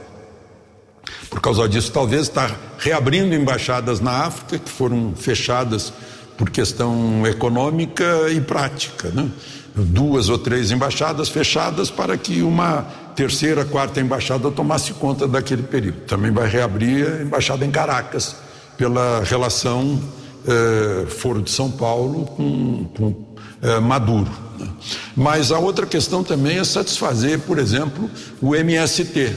Por 1.29 1.41
causa 1.41 1.69
disso, 1.69 1.91
talvez 1.93 2.23
está 2.23 2.51
reabrindo 2.79 3.35
embaixadas 3.35 4.01
na 4.01 4.25
África 4.25 4.59
que 4.59 4.71
foram 4.71 5.13
fechadas 5.17 5.93
por 6.37 6.51
questão 6.51 7.27
econômica 7.27 8.31
e 8.31 8.41
prática, 8.41 9.11
né? 9.11 9.29
duas 9.75 10.29
ou 10.29 10.39
três 10.39 10.71
embaixadas 10.71 11.29
fechadas 11.29 11.91
para 11.91 12.17
que 12.17 12.43
uma 12.43 12.83
terceira, 13.15 13.65
quarta 13.65 14.01
embaixada 14.01 14.51
tomasse 14.51 14.93
conta 14.95 15.29
daquele 15.29 15.63
período. 15.63 16.01
Também 16.07 16.31
vai 16.31 16.49
reabrir 16.49 17.07
a 17.07 17.23
embaixada 17.23 17.65
em 17.65 17.71
Caracas, 17.71 18.37
pela 18.77 19.23
relação 19.25 20.01
eh, 20.47 21.07
Foro 21.09 21.43
de 21.43 21.51
São 21.51 21.71
Paulo 21.71 22.27
com, 22.27 22.85
com 22.97 23.27
eh, 23.63 23.81
Maduro. 23.81 24.31
Né? 24.59 24.69
Mas 25.17 25.51
a 25.51 25.59
outra 25.59 25.87
questão 25.87 26.23
também 26.23 26.59
é 26.59 26.65
satisfazer, 26.65 27.41
por 27.41 27.59
exemplo, 27.59 28.11
o 28.41 28.55
MST 28.55 29.35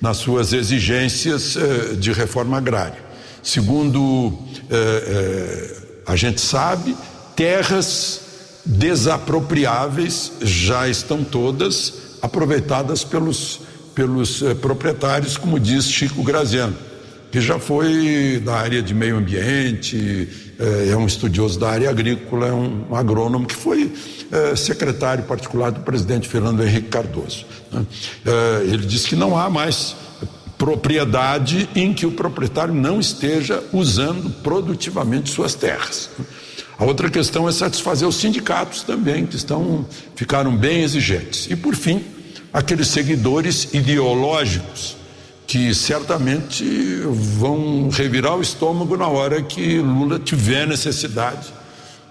nas 0.00 0.18
suas 0.18 0.52
exigências 0.52 1.56
eh, 1.56 1.94
de 1.94 2.12
reforma 2.12 2.58
agrária. 2.58 3.04
Segundo 3.42 4.38
eh, 4.70 4.76
eh, 5.06 5.85
a 6.06 6.16
gente 6.16 6.40
sabe, 6.40 6.96
terras 7.34 8.20
desapropriáveis 8.64 10.32
já 10.40 10.88
estão 10.88 11.22
todas 11.22 12.18
aproveitadas 12.22 13.04
pelos, 13.04 13.60
pelos 13.94 14.42
eh, 14.42 14.54
proprietários, 14.54 15.36
como 15.36 15.60
diz 15.60 15.84
Chico 15.90 16.22
Graziano, 16.22 16.76
que 17.30 17.40
já 17.40 17.58
foi 17.58 18.40
da 18.44 18.56
área 18.56 18.82
de 18.82 18.94
meio 18.94 19.16
ambiente, 19.16 20.28
eh, 20.58 20.88
é 20.90 20.96
um 20.96 21.06
estudioso 21.06 21.58
da 21.58 21.70
área 21.70 21.90
agrícola, 21.90 22.46
é 22.46 22.52
um, 22.52 22.86
um 22.90 22.96
agrônomo 22.96 23.46
que 23.46 23.54
foi 23.54 23.92
eh, 24.32 24.56
secretário 24.56 25.24
particular 25.24 25.70
do 25.70 25.80
presidente 25.80 26.28
Fernando 26.28 26.62
Henrique 26.62 26.88
Cardoso. 26.88 27.44
Né? 27.70 27.86
Eh, 28.24 28.62
ele 28.64 28.86
diz 28.86 29.06
que 29.06 29.14
não 29.14 29.36
há 29.36 29.48
mais 29.50 29.94
propriedade 30.58 31.68
em 31.74 31.92
que 31.92 32.06
o 32.06 32.12
proprietário 32.12 32.74
não 32.74 32.98
esteja 32.98 33.62
usando 33.72 34.30
produtivamente 34.42 35.30
suas 35.30 35.54
terras. 35.54 36.10
A 36.78 36.84
outra 36.84 37.08
questão 37.10 37.48
é 37.48 37.52
satisfazer 37.52 38.06
os 38.06 38.16
sindicatos 38.16 38.82
também, 38.82 39.26
que 39.26 39.36
estão, 39.36 39.86
ficaram 40.14 40.56
bem 40.56 40.82
exigentes. 40.82 41.46
E, 41.50 41.56
por 41.56 41.74
fim, 41.74 42.04
aqueles 42.52 42.88
seguidores 42.88 43.72
ideológicos 43.72 44.96
que 45.46 45.72
certamente 45.74 46.64
vão 47.38 47.88
revirar 47.88 48.36
o 48.36 48.42
estômago 48.42 48.96
na 48.96 49.06
hora 49.06 49.40
que 49.42 49.78
Lula 49.78 50.18
tiver 50.18 50.66
necessidade 50.66 51.54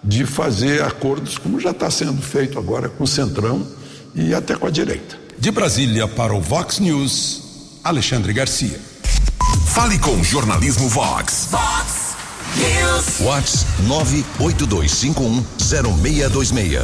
de 0.03 0.25
fazer 0.25 0.83
acordos, 0.83 1.37
como 1.37 1.59
já 1.59 1.71
está 1.71 1.89
sendo 1.91 2.21
feito 2.21 2.57
agora 2.57 2.87
com 2.87 3.03
o 3.03 3.07
Centrão 3.07 3.65
e 4.13 4.33
até 4.33 4.55
com 4.55 4.67
a 4.67 4.71
direita. 4.71 5.17
De 5.37 5.51
Brasília 5.51 6.07
para 6.07 6.33
o 6.33 6.39
Vox 6.39 6.79
News, 6.79 7.44
Alexandre 7.85 8.33
Garcia. 8.33 8.77
Fale 9.67 9.97
com 9.99 10.19
o 10.19 10.23
Jornalismo 10.23 10.89
Vox. 10.89 11.49
Vox 11.51 12.15
News. 12.57 13.19
Vox 13.19 13.63
982510626. 14.39 16.83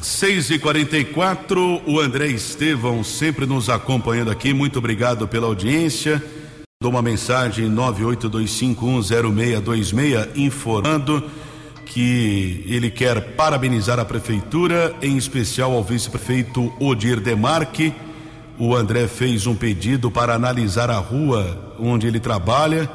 6 0.00 0.50
e 0.50 0.60
44 0.60 1.82
o 1.84 1.98
André 1.98 2.28
Estevão 2.28 3.02
sempre 3.02 3.46
nos 3.46 3.68
acompanhando 3.68 4.30
aqui. 4.30 4.54
Muito 4.54 4.78
obrigado 4.78 5.26
pela 5.26 5.48
audiência. 5.48 6.22
Dou 6.80 6.92
uma 6.92 7.02
mensagem 7.02 7.68
982510626 7.74 10.36
informando 10.36 11.28
que 11.84 12.64
ele 12.68 12.92
quer 12.92 13.34
parabenizar 13.34 13.98
a 13.98 14.04
prefeitura, 14.04 14.94
em 15.02 15.16
especial 15.16 15.72
ao 15.72 15.82
vice-prefeito 15.82 16.72
Odir 16.78 17.18
Demarque. 17.18 17.92
O 18.58 18.74
André 18.74 19.06
fez 19.06 19.46
um 19.46 19.54
pedido 19.54 20.10
para 20.10 20.34
analisar 20.34 20.90
a 20.90 20.98
rua 20.98 21.74
onde 21.78 22.06
ele 22.06 22.18
trabalha 22.18 22.90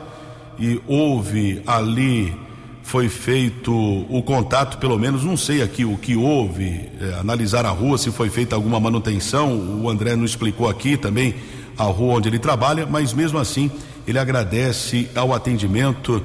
e 0.60 0.82
houve 0.86 1.62
ali 1.66 2.36
foi 2.84 3.08
feito 3.08 3.74
o 3.74 4.22
contato, 4.22 4.78
pelo 4.78 5.00
menos 5.00 5.24
não 5.24 5.38
sei 5.38 5.62
aqui 5.62 5.86
o 5.86 5.98
que 5.98 6.18
houve, 6.18 6.90
é, 7.00 7.18
analisar 7.18 7.66
a 7.66 7.70
rua, 7.70 7.98
se 7.98 8.12
foi 8.12 8.30
feita 8.30 8.56
alguma 8.56 8.78
manutenção. 8.78 9.82
O 9.82 9.90
André 9.90 10.16
não 10.18 10.26
explicou 10.26 10.70
aqui 10.70 10.98
também 10.98 11.34
a 11.78 11.86
rua 11.86 12.16
onde 12.16 12.28
ele 12.28 12.40
trabalha, 12.40 12.86
mas 12.86 13.14
mesmo 13.14 13.40
assim 13.40 13.72
ele 14.06 14.20
agradece 14.20 15.10
ao 15.16 15.34
atendimento 15.34 16.22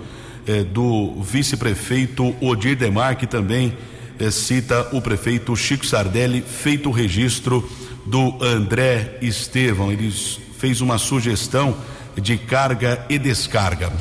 é, 0.46 0.64
do 0.64 1.22
vice-prefeito 1.22 2.34
Odir 2.40 2.76
Demar, 2.76 3.16
que 3.16 3.26
também 3.26 3.72
é, 4.18 4.30
cita 4.30 4.88
o 4.92 5.00
prefeito 5.00 5.54
Chico 5.54 5.86
Sardelli, 5.86 6.42
feito 6.42 6.88
o 6.88 6.92
registro 6.92 7.66
do 8.08 8.42
André 8.42 9.18
Estevão. 9.20 9.92
Ele 9.92 10.10
fez 10.10 10.80
uma 10.80 10.96
sugestão 10.98 11.76
de 12.16 12.36
carga 12.36 13.04
e 13.08 13.16
descarga. 13.18 13.92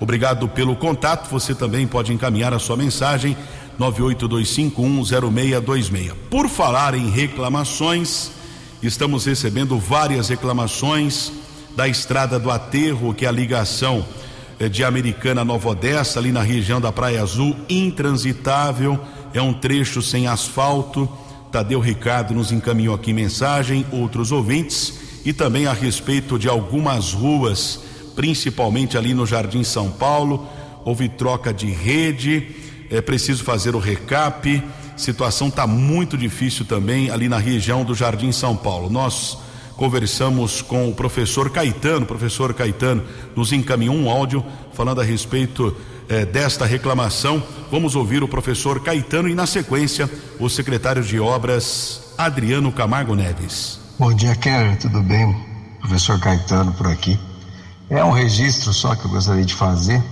Obrigado 0.00 0.48
pelo 0.48 0.74
contato. 0.76 1.28
Você 1.30 1.54
também 1.54 1.86
pode 1.86 2.10
encaminhar 2.12 2.52
a 2.54 2.58
sua 2.58 2.76
mensagem 2.76 3.36
982510626. 3.78 6.14
Por 6.30 6.48
falar 6.48 6.94
em 6.94 7.10
reclamações, 7.10 8.30
estamos 8.82 9.26
recebendo 9.26 9.78
várias 9.78 10.28
reclamações 10.28 11.30
da 11.74 11.88
estrada 11.88 12.38
do 12.38 12.50
Aterro, 12.50 13.14
que 13.14 13.24
é 13.26 13.28
a 13.28 13.32
ligação 13.32 14.04
eh, 14.58 14.68
de 14.68 14.84
Americana 14.84 15.42
a 15.42 15.44
Nova 15.44 15.68
Odessa, 15.70 16.18
ali 16.18 16.32
na 16.32 16.42
região 16.42 16.80
da 16.80 16.90
Praia 16.90 17.22
Azul, 17.22 17.54
intransitável, 17.68 18.98
é 19.34 19.42
um 19.42 19.52
trecho 19.52 20.00
sem 20.00 20.26
asfalto, 20.26 21.06
Tadeu 21.50 21.80
Ricardo 21.80 22.34
nos 22.34 22.52
encaminhou 22.52 22.94
aqui 22.94 23.12
mensagem, 23.12 23.86
outros 23.90 24.32
ouvintes, 24.32 24.98
e 25.24 25.32
também 25.32 25.66
a 25.66 25.72
respeito 25.72 26.38
de 26.38 26.48
algumas 26.48 27.12
ruas, 27.12 27.80
principalmente 28.14 28.96
ali 28.96 29.14
no 29.14 29.26
Jardim 29.26 29.64
São 29.64 29.90
Paulo. 29.90 30.46
Houve 30.84 31.08
troca 31.08 31.52
de 31.52 31.66
rede, 31.66 32.48
é 32.90 33.00
preciso 33.00 33.42
fazer 33.42 33.74
o 33.74 33.78
recap. 33.80 34.62
Situação 34.96 35.48
está 35.48 35.66
muito 35.66 36.16
difícil 36.16 36.64
também 36.64 37.10
ali 37.10 37.28
na 37.28 37.38
região 37.38 37.84
do 37.84 37.94
Jardim 37.94 38.32
São 38.32 38.56
Paulo. 38.56 38.88
Nós 38.88 39.38
conversamos 39.76 40.62
com 40.62 40.88
o 40.88 40.94
professor 40.94 41.50
Caetano, 41.50 42.04
o 42.04 42.08
professor 42.08 42.54
Caetano 42.54 43.02
nos 43.34 43.52
encaminhou 43.52 43.94
um 43.94 44.08
áudio 44.08 44.44
falando 44.72 45.00
a 45.00 45.04
respeito 45.04 45.76
eh, 46.08 46.24
desta 46.24 46.66
reclamação. 46.66 47.42
Vamos 47.70 47.96
ouvir 47.96 48.22
o 48.22 48.28
professor 48.28 48.82
Caetano 48.82 49.28
e, 49.28 49.34
na 49.34 49.46
sequência, 49.46 50.10
o 50.38 50.48
secretário 50.48 51.02
de 51.02 51.18
Obras, 51.18 52.12
Adriano 52.16 52.70
Camargo 52.72 53.14
Neves. 53.14 53.78
Bom 53.98 54.12
dia, 54.12 54.34
Kelly, 54.36 54.76
tudo 54.76 55.02
bem? 55.02 55.34
Professor 55.80 56.18
Caetano 56.20 56.72
por 56.72 56.86
aqui. 56.86 57.18
É 57.88 58.04
um 58.04 58.10
registro 58.10 58.72
só 58.72 58.94
que 58.94 59.04
eu 59.04 59.10
gostaria 59.10 59.44
de 59.44 59.54
fazer. 59.54 60.02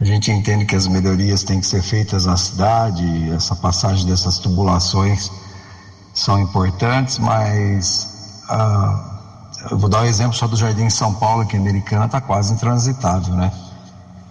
A 0.00 0.04
gente 0.04 0.30
entende 0.30 0.64
que 0.64 0.74
as 0.74 0.86
melhorias 0.86 1.44
têm 1.44 1.60
que 1.60 1.66
ser 1.66 1.82
feitas 1.82 2.26
na 2.26 2.36
cidade, 2.36 3.04
essa 3.30 3.54
passagem 3.56 4.06
dessas 4.06 4.38
tubulações 4.38 5.30
são 6.12 6.38
importantes, 6.40 7.18
mas 7.18 8.42
ah, 8.48 9.20
eu 9.70 9.78
vou 9.78 9.88
dar 9.88 10.02
um 10.02 10.04
exemplo 10.04 10.34
só 10.34 10.46
do 10.46 10.56
Jardim 10.56 10.90
São 10.90 11.14
Paulo, 11.14 11.46
que 11.46 11.56
a 11.56 11.60
Americana 11.60 12.06
está 12.06 12.20
quase 12.20 12.52
intransitável, 12.52 13.34
né? 13.34 13.52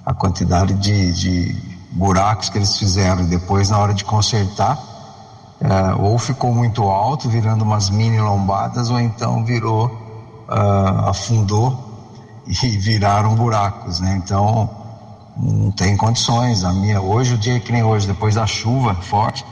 A 0.05 0.13
quantidade 0.13 0.74
de, 0.74 1.13
de, 1.13 1.74
buracos 1.91 2.50
que 2.50 2.57
eles 2.57 2.77
fizeram 2.77 3.25
depois, 3.25 3.69
na 3.69 3.77
hora 3.77 3.93
de 3.93 4.03
consertar, 4.03 4.77
ah, 5.63 5.95
ou 6.00 6.17
ficou 6.17 6.53
muito 6.53 6.83
alto, 6.83 7.29
virando 7.29 7.63
umas 7.63 7.89
mini 7.89 8.19
lombadas, 8.19 8.89
ou 8.89 9.00
então 9.00 9.45
virou, 9.45 10.45
ah, 10.50 11.10
afundou 11.10 11.77
e 12.45 12.67
viraram 12.77 13.36
buracos, 13.36 14.00
né? 14.00 14.19
Então, 14.24 14.69
não 15.38 15.72
tem 15.72 15.95
condições. 15.98 16.63
A 16.63 16.74
minha, 16.74 17.01
hoje, 17.01 17.36
o 17.36 17.38
dia 17.38 17.60
que 17.60 17.72
nem 17.72 17.83
hoje, 17.83 18.07
depois 18.07 18.36
da 18.36 18.45
chuva 18.45 18.95
forte, 18.95 19.45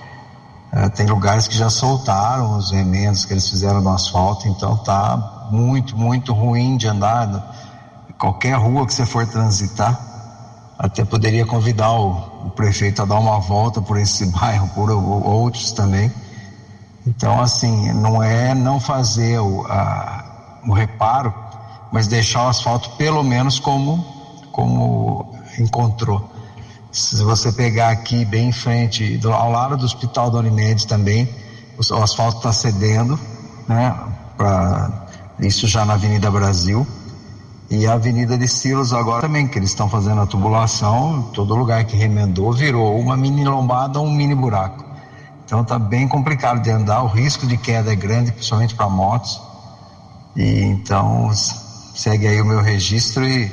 é, 0.71 0.87
tem 0.89 1.05
lugares 1.05 1.47
que 1.47 1.57
já 1.57 1.69
soltaram 1.69 2.57
os 2.57 2.71
remendos 2.71 3.25
que 3.25 3.33
eles 3.33 3.49
fizeram 3.49 3.81
no 3.81 3.89
asfalto, 3.89 4.47
então 4.47 4.77
tá 4.77 5.49
muito, 5.51 5.97
muito 5.97 6.33
ruim 6.33 6.77
de 6.77 6.87
andar. 6.87 7.55
Qualquer 8.17 8.53
rua 8.53 8.85
que 8.85 8.93
você 8.93 9.05
for 9.05 9.27
transitar, 9.27 9.99
até 10.81 11.05
poderia 11.05 11.45
convidar 11.45 11.91
o, 11.91 12.47
o 12.47 12.49
prefeito 12.49 13.03
a 13.03 13.05
dar 13.05 13.19
uma 13.19 13.39
volta 13.39 13.79
por 13.79 13.97
esse 13.97 14.25
bairro, 14.33 14.67
por 14.69 14.89
outros 14.89 15.71
também. 15.71 16.11
Então, 17.05 17.39
assim, 17.39 17.93
não 17.93 18.21
é 18.21 18.55
não 18.55 18.79
fazer 18.79 19.39
o, 19.39 19.63
a, 19.67 20.59
o 20.67 20.73
reparo, 20.73 21.33
mas 21.91 22.07
deixar 22.07 22.45
o 22.45 22.47
asfalto 22.47 22.89
pelo 22.91 23.23
menos 23.23 23.59
como, 23.59 24.03
como 24.51 25.35
encontrou. 25.59 26.27
Se 26.91 27.23
você 27.23 27.51
pegar 27.51 27.89
aqui 27.89 28.25
bem 28.25 28.49
em 28.49 28.51
frente, 28.51 29.17
do, 29.17 29.31
ao 29.31 29.51
lado 29.51 29.77
do 29.77 29.85
Hospital 29.85 30.31
da 30.31 30.39
Unimed 30.39 30.87
também, 30.87 31.29
o, 31.77 31.93
o 31.93 32.03
asfalto 32.03 32.37
está 32.37 32.51
cedendo, 32.51 33.19
né? 33.67 33.95
Pra, 34.35 35.05
isso 35.39 35.67
já 35.67 35.85
na 35.85 35.93
Avenida 35.93 36.29
Brasil. 36.31 36.87
E 37.71 37.87
a 37.87 37.93
Avenida 37.93 38.37
de 38.37 38.49
Silos 38.49 38.91
agora 38.91 39.21
também, 39.21 39.47
que 39.47 39.57
eles 39.57 39.69
estão 39.69 39.89
fazendo 39.89 40.19
a 40.19 40.25
tubulação, 40.25 41.31
todo 41.33 41.55
lugar 41.55 41.85
que 41.85 41.95
remendou 41.95 42.51
virou 42.51 42.99
uma 42.99 43.15
mini 43.15 43.45
lombada 43.45 43.97
ou 43.97 44.05
um 44.05 44.11
mini 44.11 44.35
buraco. 44.35 44.83
Então 45.45 45.61
está 45.61 45.79
bem 45.79 46.05
complicado 46.05 46.61
de 46.61 46.69
andar, 46.69 47.01
o 47.01 47.07
risco 47.07 47.47
de 47.47 47.55
queda 47.55 47.93
é 47.93 47.95
grande, 47.95 48.33
principalmente 48.33 48.75
para 48.75 48.89
motos. 48.89 49.39
E 50.35 50.63
então 50.63 51.31
segue 51.33 52.27
aí 52.27 52.41
o 52.41 52.45
meu 52.45 52.59
registro 52.59 53.25
e 53.25 53.49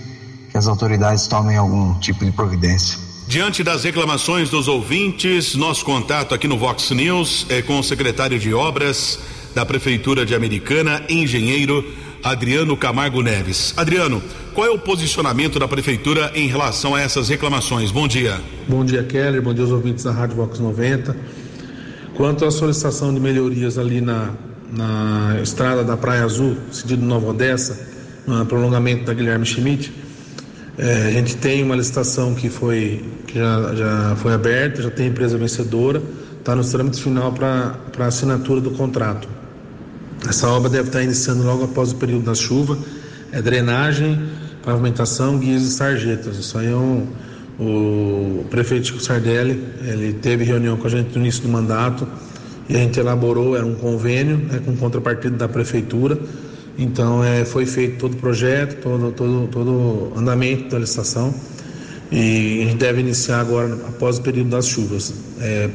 que 0.50 0.58
as 0.58 0.66
autoridades 0.66 1.28
tomem 1.28 1.56
algum 1.56 1.94
tipo 2.00 2.24
de 2.24 2.32
providência. 2.32 2.98
Diante 3.28 3.62
das 3.62 3.84
reclamações 3.84 4.50
dos 4.50 4.66
ouvintes, 4.66 5.54
nosso 5.54 5.84
contato 5.84 6.34
aqui 6.34 6.48
no 6.48 6.58
Vox 6.58 6.90
News 6.90 7.46
é 7.48 7.62
com 7.62 7.78
o 7.78 7.84
secretário 7.84 8.36
de 8.36 8.52
Obras 8.52 9.20
da 9.54 9.64
Prefeitura 9.64 10.26
de 10.26 10.34
Americana, 10.34 11.04
engenheiro 11.08 11.84
Adriano 12.22 12.76
Camargo 12.76 13.22
Neves. 13.22 13.72
Adriano, 13.76 14.22
qual 14.54 14.66
é 14.66 14.70
o 14.70 14.78
posicionamento 14.78 15.58
da 15.58 15.68
Prefeitura 15.68 16.32
em 16.34 16.48
relação 16.48 16.94
a 16.94 17.00
essas 17.00 17.28
reclamações? 17.28 17.90
Bom 17.90 18.08
dia. 18.08 18.40
Bom 18.68 18.84
dia, 18.84 19.02
Keller. 19.04 19.40
Bom 19.40 19.54
dia 19.54 19.62
aos 19.64 19.72
ouvintes 19.72 20.04
da 20.04 20.10
Rádio 20.10 20.36
Vox 20.36 20.58
90. 20.58 21.16
Quanto 22.16 22.44
à 22.44 22.50
solicitação 22.50 23.14
de 23.14 23.20
melhorias 23.20 23.78
ali 23.78 24.00
na, 24.00 24.30
na 24.72 25.38
estrada 25.42 25.84
da 25.84 25.96
Praia 25.96 26.24
Azul, 26.24 26.56
sentido 26.72 27.04
Nova 27.04 27.28
Odessa, 27.28 27.88
no 28.26 28.44
prolongamento 28.44 29.04
da 29.04 29.14
Guilherme 29.14 29.46
Schmidt, 29.46 29.92
é, 30.76 31.06
a 31.06 31.10
gente 31.10 31.36
tem 31.36 31.62
uma 31.62 31.76
licitação 31.76 32.34
que 32.34 32.48
foi 32.48 33.04
que 33.26 33.38
já, 33.38 33.74
já 33.74 34.16
foi 34.16 34.32
aberta, 34.32 34.82
já 34.82 34.90
tem 34.90 35.08
empresa 35.08 35.36
vencedora, 35.36 36.02
está 36.38 36.56
nos 36.56 36.70
trâmites 36.70 36.98
final 36.98 37.32
para 37.32 38.06
assinatura 38.06 38.60
do 38.60 38.70
contrato. 38.70 39.28
Essa 40.26 40.48
obra 40.48 40.70
deve 40.70 40.88
estar 40.88 41.02
iniciando 41.02 41.42
logo 41.42 41.64
após 41.64 41.92
o 41.92 41.96
período 41.96 42.24
da 42.24 42.34
chuva. 42.34 42.78
É 43.30 43.42
drenagem, 43.42 44.18
pavimentação, 44.64 45.38
guias 45.38 45.62
e 45.62 45.70
sarjetas. 45.70 46.38
Isso 46.38 46.56
aí 46.56 46.66
é 46.66 46.74
um, 46.74 47.06
o 47.60 48.46
prefeito 48.48 48.86
Chico 48.86 49.00
Sardelli, 49.00 49.62
ele 49.82 50.14
teve 50.14 50.44
reunião 50.44 50.76
com 50.76 50.86
a 50.86 50.90
gente 50.90 51.14
no 51.14 51.24
início 51.24 51.42
do 51.42 51.48
mandato 51.48 52.08
e 52.68 52.76
a 52.76 52.78
gente 52.78 52.98
elaborou, 52.98 53.56
era 53.56 53.66
um 53.66 53.74
convênio 53.74 54.38
né, 54.38 54.60
com 54.64 54.76
contrapartida 54.76 55.36
da 55.36 55.48
prefeitura 55.48 56.18
então 56.78 57.24
é, 57.24 57.44
foi 57.44 57.66
feito 57.66 57.98
todo 57.98 58.14
o 58.14 58.16
projeto, 58.16 58.80
todo, 58.80 59.10
todo, 59.10 59.48
todo 59.48 59.70
o 59.70 60.12
andamento 60.16 60.68
da 60.68 60.78
licitação 60.78 61.34
e 62.12 62.62
a 62.62 62.70
gente 62.70 62.78
deve 62.78 63.00
iniciar 63.00 63.40
agora 63.40 63.74
após 63.88 64.18
o 64.18 64.22
período 64.22 64.50
das 64.50 64.68
chuvas. 64.68 65.12
É, 65.40 65.68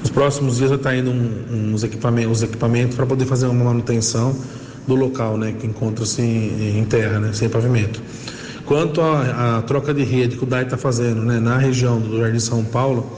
nos 0.00 0.10
próximos 0.10 0.56
dias 0.58 0.70
vai 0.70 0.78
estar 0.78 0.96
indo 0.96 1.10
um, 1.10 1.72
uns 1.72 1.82
equipamentos, 1.82 2.42
equipamentos 2.42 2.96
para 2.96 3.06
poder 3.06 3.24
fazer 3.26 3.46
uma 3.46 3.64
manutenção 3.64 4.34
do 4.86 4.94
local, 4.94 5.36
né, 5.36 5.54
que 5.58 5.66
encontra-se 5.66 6.22
em, 6.22 6.78
em, 6.78 6.84
terra, 6.84 7.18
né, 7.18 7.32
sem 7.32 7.48
pavimento. 7.48 8.00
Quanto 8.64 9.00
à 9.00 9.62
troca 9.66 9.94
de 9.94 10.02
rede 10.02 10.36
que 10.36 10.44
o 10.44 10.46
DAI 10.46 10.64
está 10.64 10.76
fazendo 10.76 11.22
né, 11.22 11.38
na 11.38 11.58
região 11.58 11.98
do 12.00 12.18
Jardim 12.18 12.38
São 12.38 12.64
Paulo, 12.64 13.10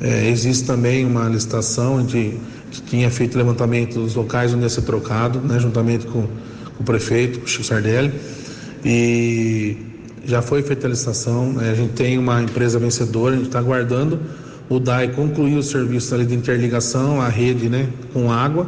é, 0.00 0.28
existe 0.28 0.66
também 0.66 1.04
uma 1.04 1.28
licitação 1.28 2.04
de 2.04 2.38
que 2.70 2.82
tinha 2.82 3.10
feito 3.10 3.36
levantamento 3.36 3.94
dos 3.94 4.14
locais 4.14 4.52
onde 4.52 4.62
ia 4.62 4.68
ser 4.68 4.82
trocado, 4.82 5.40
né, 5.40 5.58
juntamente 5.58 6.06
com 6.06 6.26
o 6.78 6.84
prefeito, 6.84 7.44
o 7.44 7.46
Chico 7.46 7.64
Sardelli, 7.64 8.12
e 8.84 9.76
já 10.24 10.42
foi 10.42 10.62
feita 10.62 10.86
a 10.86 10.90
licitação, 10.90 11.52
né? 11.54 11.70
a 11.70 11.74
gente 11.74 11.94
tem 11.94 12.18
uma 12.18 12.42
empresa 12.42 12.78
vencedora, 12.78 13.34
a 13.34 13.36
gente 13.36 13.46
está 13.46 13.58
aguardando 13.58 14.20
o 14.68 14.78
DAI 14.78 15.08
concluir 15.08 15.56
o 15.56 15.62
serviço 15.62 16.14
ali 16.14 16.26
de 16.26 16.34
interligação, 16.34 17.20
a 17.20 17.28
rede 17.28 17.68
né, 17.68 17.88
com 18.12 18.30
água, 18.30 18.66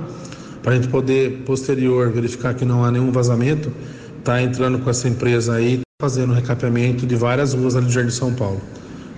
para 0.62 0.72
a 0.72 0.74
gente 0.74 0.88
poder, 0.88 1.42
posterior, 1.44 2.10
verificar 2.10 2.54
que 2.54 2.64
não 2.64 2.84
há 2.84 2.90
nenhum 2.90 3.10
vazamento, 3.10 3.72
está 4.18 4.42
entrando 4.42 4.78
com 4.78 4.90
essa 4.90 5.08
empresa 5.08 5.54
aí, 5.54 5.80
fazendo 6.00 6.32
recapeamento 6.32 7.06
de 7.06 7.16
várias 7.16 7.54
ruas 7.54 7.76
ali 7.76 7.86
do 7.86 7.92
Jardim 7.92 8.10
São 8.10 8.32
Paulo. 8.32 8.60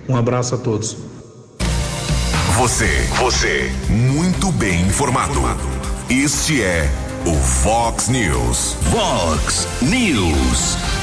Um 0.07 0.15
abraço 0.15 0.55
a 0.55 0.57
todos. 0.57 0.97
Você, 2.57 2.89
você, 3.17 3.71
muito 3.89 4.51
bem 4.51 4.81
informado. 4.81 5.39
Este 6.09 6.61
é 6.61 6.89
o 7.25 7.33
Fox 7.33 8.09
News. 8.09 8.75
Fox 8.91 9.67
News. 9.81 11.02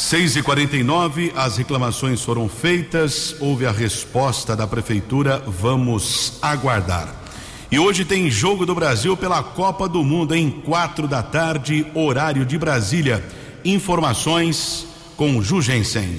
6 0.00 0.36
e 0.36 0.42
49 0.42 1.30
as 1.36 1.58
reclamações 1.58 2.22
foram 2.22 2.48
feitas, 2.48 3.36
houve 3.38 3.66
a 3.66 3.70
resposta 3.70 4.56
da 4.56 4.66
prefeitura, 4.66 5.38
vamos 5.46 6.38
aguardar. 6.40 7.14
E 7.70 7.78
hoje 7.78 8.06
tem 8.06 8.30
Jogo 8.30 8.64
do 8.64 8.74
Brasil 8.74 9.14
pela 9.14 9.42
Copa 9.42 9.86
do 9.86 10.02
Mundo 10.02 10.34
em 10.34 10.50
quatro 10.50 11.06
da 11.06 11.22
tarde, 11.22 11.86
horário 11.94 12.46
de 12.46 12.56
Brasília. 12.56 13.22
Informações 13.62 14.86
com 15.18 15.42
Jugensen. 15.42 16.18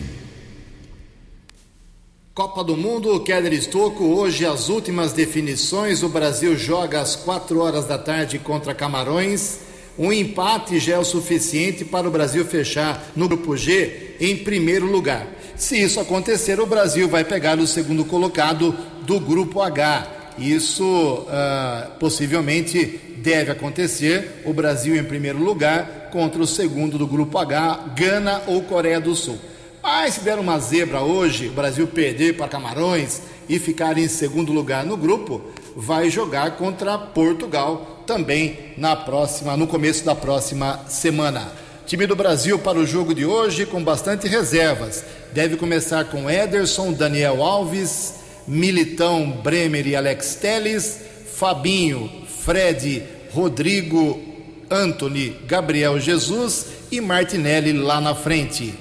Copa 2.35 2.63
do 2.63 2.77
Mundo, 2.77 3.19
Keller 3.21 3.51
Estocco, 3.51 4.05
hoje 4.05 4.45
as 4.45 4.69
últimas 4.69 5.11
definições. 5.11 6.03
O 6.03 6.07
Brasil 6.07 6.55
joga 6.55 7.01
às 7.01 7.15
4 7.15 7.59
horas 7.59 7.85
da 7.85 7.97
tarde 7.97 8.37
contra 8.37 8.75
Camarões. 8.75 9.70
Um 9.97 10.11
empate 10.11 10.79
já 10.79 10.95
é 10.95 10.97
o 10.97 11.03
suficiente 11.03 11.83
para 11.83 12.07
o 12.07 12.11
Brasil 12.11 12.45
fechar 12.45 13.11
no 13.15 13.27
grupo 13.27 13.57
G 13.57 14.15
em 14.19 14.37
primeiro 14.37 14.85
lugar. 14.85 15.27
Se 15.55 15.81
isso 15.81 15.99
acontecer, 15.99 16.59
o 16.59 16.65
Brasil 16.65 17.07
vai 17.07 17.23
pegar 17.23 17.59
o 17.59 17.67
segundo 17.67 18.05
colocado 18.05 18.75
do 19.01 19.19
grupo 19.19 19.61
H. 19.61 20.07
Isso 20.37 20.83
uh, 20.83 21.91
possivelmente 21.99 22.99
deve 23.17 23.51
acontecer. 23.51 24.41
O 24.45 24.53
Brasil 24.53 24.95
em 24.95 25.03
primeiro 25.03 25.39
lugar 25.39 26.09
contra 26.11 26.41
o 26.41 26.47
segundo 26.47 26.97
do 26.97 27.05
grupo 27.05 27.37
H, 27.37 27.93
Gana 27.95 28.41
ou 28.47 28.63
Coreia 28.63 28.99
do 28.99 29.13
Sul. 29.13 29.37
Mas 29.83 30.15
se 30.15 30.21
der 30.21 30.39
uma 30.39 30.59
zebra 30.59 31.01
hoje, 31.01 31.47
o 31.47 31.53
Brasil 31.53 31.87
perder 31.87 32.37
para 32.37 32.47
Camarões 32.47 33.21
e 33.49 33.59
ficar 33.59 33.97
em 33.97 34.07
segundo 34.07 34.53
lugar 34.53 34.85
no 34.85 34.95
grupo, 34.95 35.41
vai 35.75 36.09
jogar 36.09 36.51
contra 36.57 36.97
Portugal 36.97 38.00
também 38.11 38.73
na 38.77 38.93
próxima, 38.93 39.55
no 39.55 39.65
começo 39.65 40.03
da 40.03 40.13
próxima 40.13 40.81
semana. 40.89 41.49
Time 41.85 42.05
do 42.05 42.13
Brasil 42.13 42.59
para 42.59 42.77
o 42.77 42.85
jogo 42.85 43.15
de 43.15 43.25
hoje 43.25 43.65
com 43.65 43.81
bastante 43.81 44.27
reservas. 44.27 45.01
Deve 45.31 45.55
começar 45.55 46.03
com 46.03 46.29
Ederson, 46.29 46.91
Daniel 46.91 47.41
Alves, 47.41 48.15
Militão, 48.45 49.31
Bremer 49.31 49.87
e 49.87 49.95
Alex 49.95 50.35
Teles, 50.35 50.99
Fabinho, 51.35 52.11
Fred, 52.43 53.01
Rodrigo, 53.33 54.21
Anthony, 54.69 55.37
Gabriel 55.47 55.97
Jesus 55.97 56.65
e 56.91 56.99
Martinelli 56.99 57.71
lá 57.71 58.01
na 58.01 58.13
frente. 58.13 58.73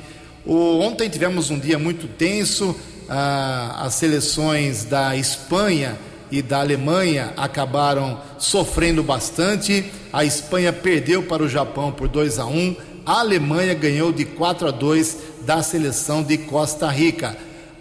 O, 0.44 0.80
ontem 0.80 1.08
tivemos 1.08 1.50
um 1.50 1.58
dia 1.60 1.78
muito 1.78 2.08
tenso. 2.08 2.74
Ah, 3.08 3.84
as 3.84 3.94
seleções 3.94 4.84
da 4.84 5.14
Espanha 5.16 5.96
e 6.30 6.40
da 6.40 6.60
Alemanha 6.60 7.32
acabaram 7.36 8.20
sofrendo 8.38 9.02
bastante. 9.02 9.90
A 10.12 10.24
Espanha 10.24 10.72
perdeu 10.72 11.22
para 11.22 11.42
o 11.42 11.48
Japão 11.48 11.90
por 11.92 12.08
2 12.08 12.38
a 12.38 12.46
1. 12.46 12.76
A 13.04 13.20
Alemanha 13.20 13.74
ganhou 13.74 14.12
de 14.12 14.24
4 14.24 14.68
a 14.68 14.70
2 14.70 15.16
da 15.42 15.62
seleção 15.62 16.22
de 16.22 16.38
Costa 16.38 16.88
Rica. 16.88 17.36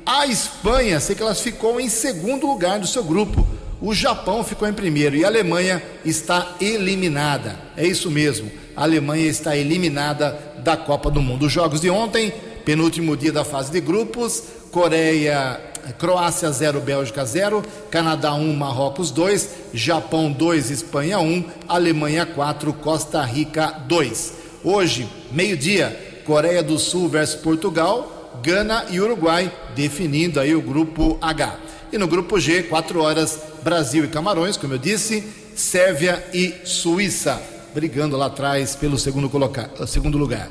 A 0.05 0.25
Espanha 0.25 0.99
se 0.99 1.13
classificou 1.13 1.79
em 1.79 1.89
segundo 1.89 2.47
lugar 2.47 2.79
do 2.79 2.87
seu 2.87 3.03
grupo. 3.03 3.45
O 3.81 3.93
Japão 3.93 4.43
ficou 4.43 4.67
em 4.67 4.73
primeiro 4.73 5.15
e 5.15 5.23
a 5.23 5.27
Alemanha 5.27 5.81
está 6.03 6.55
eliminada. 6.59 7.57
É 7.77 7.85
isso 7.85 8.09
mesmo. 8.09 8.51
A 8.75 8.83
Alemanha 8.83 9.27
está 9.27 9.55
eliminada 9.55 10.37
da 10.63 10.75
Copa 10.75 11.11
do 11.11 11.21
Mundo. 11.21 11.45
Os 11.45 11.51
jogos 11.51 11.79
de 11.79 11.89
ontem, 11.89 12.33
penúltimo 12.65 13.15
dia 13.15 13.31
da 13.31 13.45
fase 13.45 13.71
de 13.71 13.79
grupos, 13.79 14.43
Coreia, 14.71 15.59
Croácia 15.97 16.51
0, 16.51 16.79
Bélgica 16.81 17.25
0, 17.25 17.63
Canadá 17.89 18.33
1, 18.33 18.53
Marrocos 18.55 19.11
2, 19.11 19.49
Japão 19.73 20.31
2, 20.31 20.71
Espanha 20.71 21.19
1, 21.19 21.43
Alemanha 21.67 22.25
4, 22.25 22.73
Costa 22.73 23.23
Rica 23.23 23.71
2. 23.87 24.33
Hoje, 24.63 25.07
meio-dia, 25.31 26.21
Coreia 26.25 26.61
do 26.61 26.77
Sul 26.77 27.07
versus 27.09 27.41
Portugal, 27.41 28.39
Gana 28.43 28.85
e 28.89 28.99
Uruguai, 28.99 29.51
definindo 29.75 30.39
aí 30.39 30.55
o 30.55 30.61
grupo 30.61 31.17
H. 31.21 31.57
E 31.91 31.97
no 31.97 32.07
grupo 32.07 32.39
G, 32.39 32.63
4 32.63 33.01
horas, 33.01 33.39
Brasil 33.63 34.05
e 34.05 34.07
Camarões, 34.07 34.57
como 34.57 34.73
eu 34.73 34.77
disse, 34.77 35.23
Sérvia 35.55 36.23
e 36.33 36.53
Suíça, 36.63 37.41
brigando 37.73 38.15
lá 38.15 38.27
atrás 38.27 38.75
pelo 38.75 38.97
segundo, 38.97 39.29
colocar, 39.29 39.69
segundo 39.87 40.17
lugar. 40.17 40.49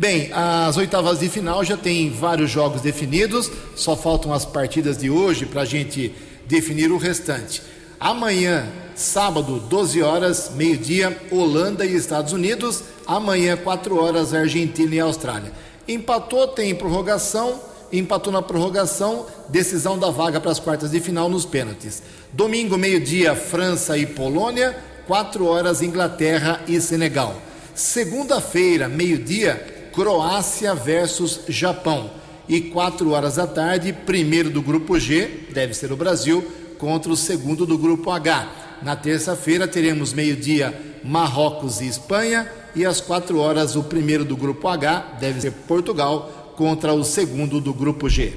Bem, 0.00 0.30
as 0.32 0.78
oitavas 0.78 1.20
de 1.20 1.28
final 1.28 1.62
já 1.62 1.76
tem 1.76 2.08
vários 2.08 2.50
jogos 2.50 2.80
definidos, 2.80 3.50
só 3.76 3.94
faltam 3.94 4.32
as 4.32 4.46
partidas 4.46 4.96
de 4.96 5.10
hoje 5.10 5.44
para 5.44 5.60
a 5.60 5.66
gente 5.66 6.14
definir 6.46 6.90
o 6.90 6.96
restante. 6.96 7.62
Amanhã, 8.00 8.66
sábado, 8.94 9.60
12 9.60 10.00
horas, 10.00 10.52
meio-dia, 10.54 11.20
Holanda 11.30 11.84
e 11.84 11.94
Estados 11.94 12.32
Unidos. 12.32 12.82
Amanhã, 13.06 13.58
4 13.58 13.94
horas, 14.02 14.32
Argentina 14.32 14.94
e 14.94 15.00
Austrália. 15.00 15.52
Empatou, 15.86 16.48
tem 16.48 16.74
prorrogação. 16.74 17.60
Empatou 17.92 18.32
na 18.32 18.40
prorrogação, 18.40 19.26
decisão 19.50 19.98
da 19.98 20.08
vaga 20.08 20.40
para 20.40 20.50
as 20.50 20.58
quartas 20.58 20.92
de 20.92 21.00
final 21.00 21.28
nos 21.28 21.44
pênaltis. 21.44 22.02
Domingo, 22.32 22.78
meio-dia, 22.78 23.34
França 23.36 23.98
e 23.98 24.06
Polônia. 24.06 24.74
4 25.06 25.44
horas, 25.44 25.82
Inglaterra 25.82 26.62
e 26.66 26.80
Senegal. 26.80 27.36
Segunda-feira, 27.74 28.88
meio-dia, 28.88 29.76
Croácia 29.92 30.74
versus 30.74 31.40
Japão. 31.48 32.10
E 32.48 32.60
4 32.60 33.10
horas 33.10 33.36
da 33.36 33.46
tarde, 33.46 33.92
primeiro 33.92 34.50
do 34.50 34.60
grupo 34.60 34.98
G, 34.98 35.46
deve 35.52 35.72
ser 35.74 35.92
o 35.92 35.96
Brasil, 35.96 36.44
contra 36.78 37.12
o 37.12 37.16
segundo 37.16 37.64
do 37.64 37.78
grupo 37.78 38.10
H. 38.10 38.48
Na 38.82 38.96
terça-feira 38.96 39.68
teremos 39.68 40.12
meio-dia 40.12 40.74
Marrocos 41.04 41.80
e 41.80 41.86
Espanha 41.86 42.50
e 42.74 42.84
às 42.84 43.00
quatro 43.00 43.38
horas 43.38 43.76
o 43.76 43.82
primeiro 43.82 44.24
do 44.24 44.36
grupo 44.36 44.68
H, 44.68 45.16
deve 45.20 45.40
ser 45.40 45.52
Portugal, 45.52 46.54
contra 46.56 46.92
o 46.92 47.04
segundo 47.04 47.60
do 47.60 47.72
grupo 47.72 48.08
G. 48.08 48.34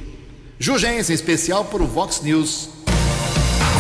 Jugensen 0.60 1.14
especial 1.14 1.66
para 1.66 1.84
o 1.84 1.88
Vox 1.88 2.22
News. 2.22 2.70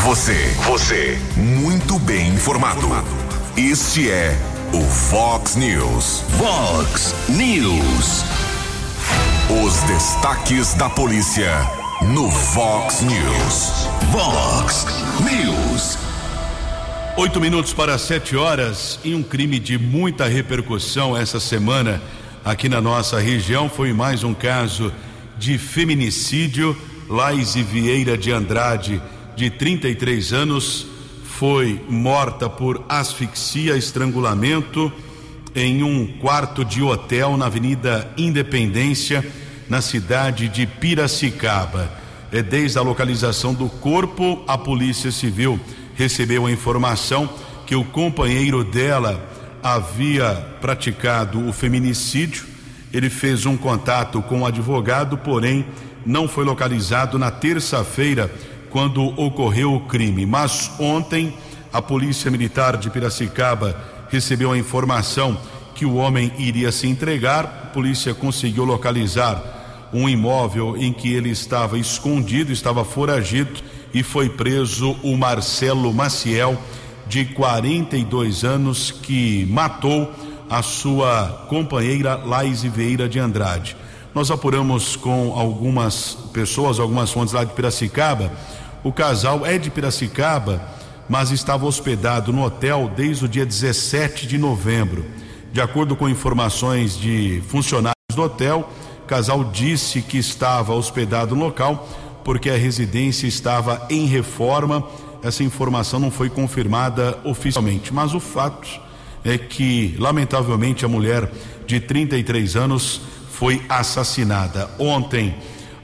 Você, 0.03 0.35
você, 0.65 1.17
muito 1.37 1.97
bem 1.99 2.29
informado. 2.29 2.87
Este 3.55 4.09
é 4.09 4.35
o 4.73 4.79
Vox 4.79 5.55
News. 5.55 6.23
Vox 6.29 7.13
News. 7.29 8.23
Os 9.63 9.83
destaques 9.83 10.73
da 10.73 10.89
polícia 10.89 11.51
no 12.07 12.27
Vox 12.27 13.01
News. 13.01 13.87
Vox 14.11 14.87
News. 15.19 15.97
Oito 17.17 17.39
minutos 17.39 17.71
para 17.71 17.99
sete 17.99 18.35
horas 18.35 18.99
e 19.03 19.13
um 19.13 19.21
crime 19.21 19.59
de 19.59 19.77
muita 19.77 20.25
repercussão 20.25 21.15
essa 21.15 21.39
semana 21.39 22.01
aqui 22.43 22.67
na 22.67 22.81
nossa 22.81 23.19
região 23.19 23.69
foi 23.69 23.93
mais 23.93 24.23
um 24.23 24.33
caso 24.33 24.91
de 25.37 25.59
feminicídio. 25.59 26.75
Laise 27.07 27.61
Vieira 27.61 28.17
de 28.17 28.31
Andrade, 28.31 28.99
de 29.35 29.51
33 29.51 30.33
anos, 30.33 30.87
foi 31.43 31.83
morta 31.89 32.49
por 32.49 32.85
asfixia, 32.87 33.75
estrangulamento 33.75 34.89
em 35.53 35.83
um 35.83 36.07
quarto 36.21 36.63
de 36.63 36.81
hotel 36.81 37.35
na 37.35 37.47
Avenida 37.47 38.09
Independência 38.15 39.21
na 39.67 39.81
cidade 39.81 40.47
de 40.47 40.65
Piracicaba. 40.65 41.91
É, 42.31 42.41
desde 42.41 42.79
a 42.79 42.81
localização 42.81 43.53
do 43.53 43.67
corpo, 43.67 44.41
a 44.47 44.57
Polícia 44.57 45.11
Civil 45.11 45.59
recebeu 45.95 46.45
a 46.45 46.51
informação 46.51 47.29
que 47.67 47.75
o 47.75 47.83
companheiro 47.83 48.63
dela 48.63 49.29
havia 49.61 50.47
praticado 50.61 51.45
o 51.45 51.51
feminicídio. 51.51 52.45
Ele 52.93 53.09
fez 53.09 53.45
um 53.45 53.57
contato 53.57 54.21
com 54.21 54.43
o 54.43 54.45
advogado, 54.45 55.17
porém 55.17 55.65
não 56.05 56.25
foi 56.25 56.45
localizado 56.45 57.19
na 57.19 57.31
terça-feira, 57.31 58.31
quando 58.73 59.05
ocorreu 59.21 59.75
o 59.75 59.81
crime. 59.81 60.25
Mas 60.25 60.71
ontem, 60.79 61.31
a 61.71 61.79
Polícia 61.79 62.31
Militar 62.31 62.75
de 62.75 62.89
Piracicaba 62.89 63.79
recebeu 64.09 64.51
a 64.51 64.57
informação 64.57 65.37
que 65.75 65.85
o 65.85 65.95
homem 65.95 66.31
iria 66.39 66.71
se 66.71 66.87
entregar. 66.87 67.45
A 67.45 67.67
polícia 67.67 68.15
conseguiu 68.15 68.65
localizar 68.65 69.89
um 69.93 70.09
imóvel 70.09 70.75
em 70.75 70.91
que 70.91 71.13
ele 71.13 71.29
estava 71.29 71.77
escondido, 71.77 72.51
estava 72.51 72.83
foragido 72.83 73.61
e 73.93 74.01
foi 74.01 74.27
preso 74.27 74.97
o 75.03 75.15
Marcelo 75.15 75.93
Maciel, 75.93 76.57
de 77.07 77.25
42 77.25 78.43
anos, 78.43 78.89
que 78.89 79.45
matou 79.51 80.11
a 80.49 80.63
sua 80.63 81.45
companheira 81.47 82.15
Laise 82.15 82.69
Vieira 82.69 83.07
de 83.07 83.19
Andrade. 83.19 83.77
Nós 84.15 84.29
apuramos 84.29 84.95
com 84.95 85.33
algumas 85.35 86.15
pessoas, 86.31 86.79
algumas 86.79 87.11
fontes 87.11 87.33
lá 87.33 87.43
de 87.43 87.53
Piracicaba. 87.53 88.31
O 88.83 88.91
casal 88.91 89.45
é 89.45 89.57
de 89.57 89.71
Piracicaba, 89.71 90.61
mas 91.07 91.31
estava 91.31 91.65
hospedado 91.65 92.33
no 92.33 92.43
hotel 92.43 92.91
desde 92.93 93.23
o 93.23 93.29
dia 93.29 93.45
17 93.45 94.27
de 94.27 94.37
novembro. 94.37 95.05
De 95.53 95.61
acordo 95.61 95.95
com 95.95 96.09
informações 96.09 96.97
de 96.97 97.41
funcionários 97.47 97.93
do 98.13 98.21
hotel, 98.21 98.69
o 99.03 99.07
casal 99.07 99.45
disse 99.45 100.01
que 100.01 100.17
estava 100.17 100.73
hospedado 100.73 101.33
no 101.33 101.45
local 101.45 101.87
porque 102.25 102.49
a 102.49 102.57
residência 102.57 103.25
estava 103.25 103.87
em 103.89 104.05
reforma. 104.05 104.85
Essa 105.23 105.45
informação 105.45 105.97
não 105.97 106.11
foi 106.11 106.29
confirmada 106.29 107.17
oficialmente, 107.23 107.93
mas 107.93 108.13
o 108.13 108.19
fato 108.19 108.67
é 109.23 109.37
que, 109.37 109.95
lamentavelmente, 109.97 110.83
a 110.83 110.89
mulher 110.89 111.31
de 111.65 111.79
33 111.79 112.57
anos 112.57 112.99
foi 113.31 113.61
assassinada. 113.69 114.69
Ontem, 114.77 115.35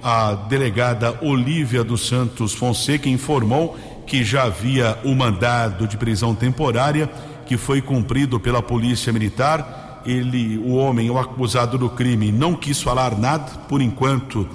a 0.01 0.33
delegada 0.33 1.17
Olívia 1.21 1.83
dos 1.83 2.07
Santos 2.07 2.53
Fonseca 2.53 3.09
informou 3.09 3.77
que 4.05 4.23
já 4.23 4.43
havia 4.43 4.97
o 5.03 5.13
mandado 5.13 5.87
de 5.87 5.97
prisão 5.97 6.33
temporária 6.33 7.09
que 7.45 7.57
foi 7.57 7.81
cumprido 7.81 8.39
pela 8.39 8.61
Polícia 8.61 9.11
Militar. 9.11 10.01
Ele, 10.05 10.57
o 10.59 10.75
homem, 10.75 11.09
o 11.09 11.17
acusado 11.17 11.77
do 11.77 11.89
crime, 11.89 12.31
não 12.31 12.55
quis 12.55 12.81
falar 12.81 13.17
nada, 13.17 13.51
por 13.67 13.81
enquanto 13.81 14.47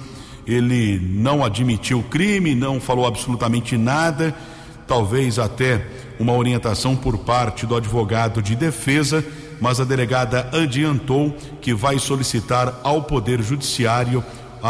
ele 0.47 0.99
não 0.99 1.43
admitiu 1.43 1.99
o 1.99 2.03
crime, 2.03 2.55
não 2.55 2.79
falou 2.79 3.05
absolutamente 3.05 3.77
nada, 3.77 4.33
talvez 4.87 5.37
até 5.37 5.85
uma 6.19 6.33
orientação 6.33 6.95
por 6.95 7.17
parte 7.17 7.65
do 7.65 7.75
advogado 7.75 8.41
de 8.41 8.55
defesa, 8.55 9.25
mas 9.59 9.79
a 9.79 9.83
delegada 9.83 10.49
adiantou 10.53 11.35
que 11.61 11.73
vai 11.73 11.99
solicitar 11.99 12.79
ao 12.83 13.03
Poder 13.03 13.41
Judiciário 13.41 14.23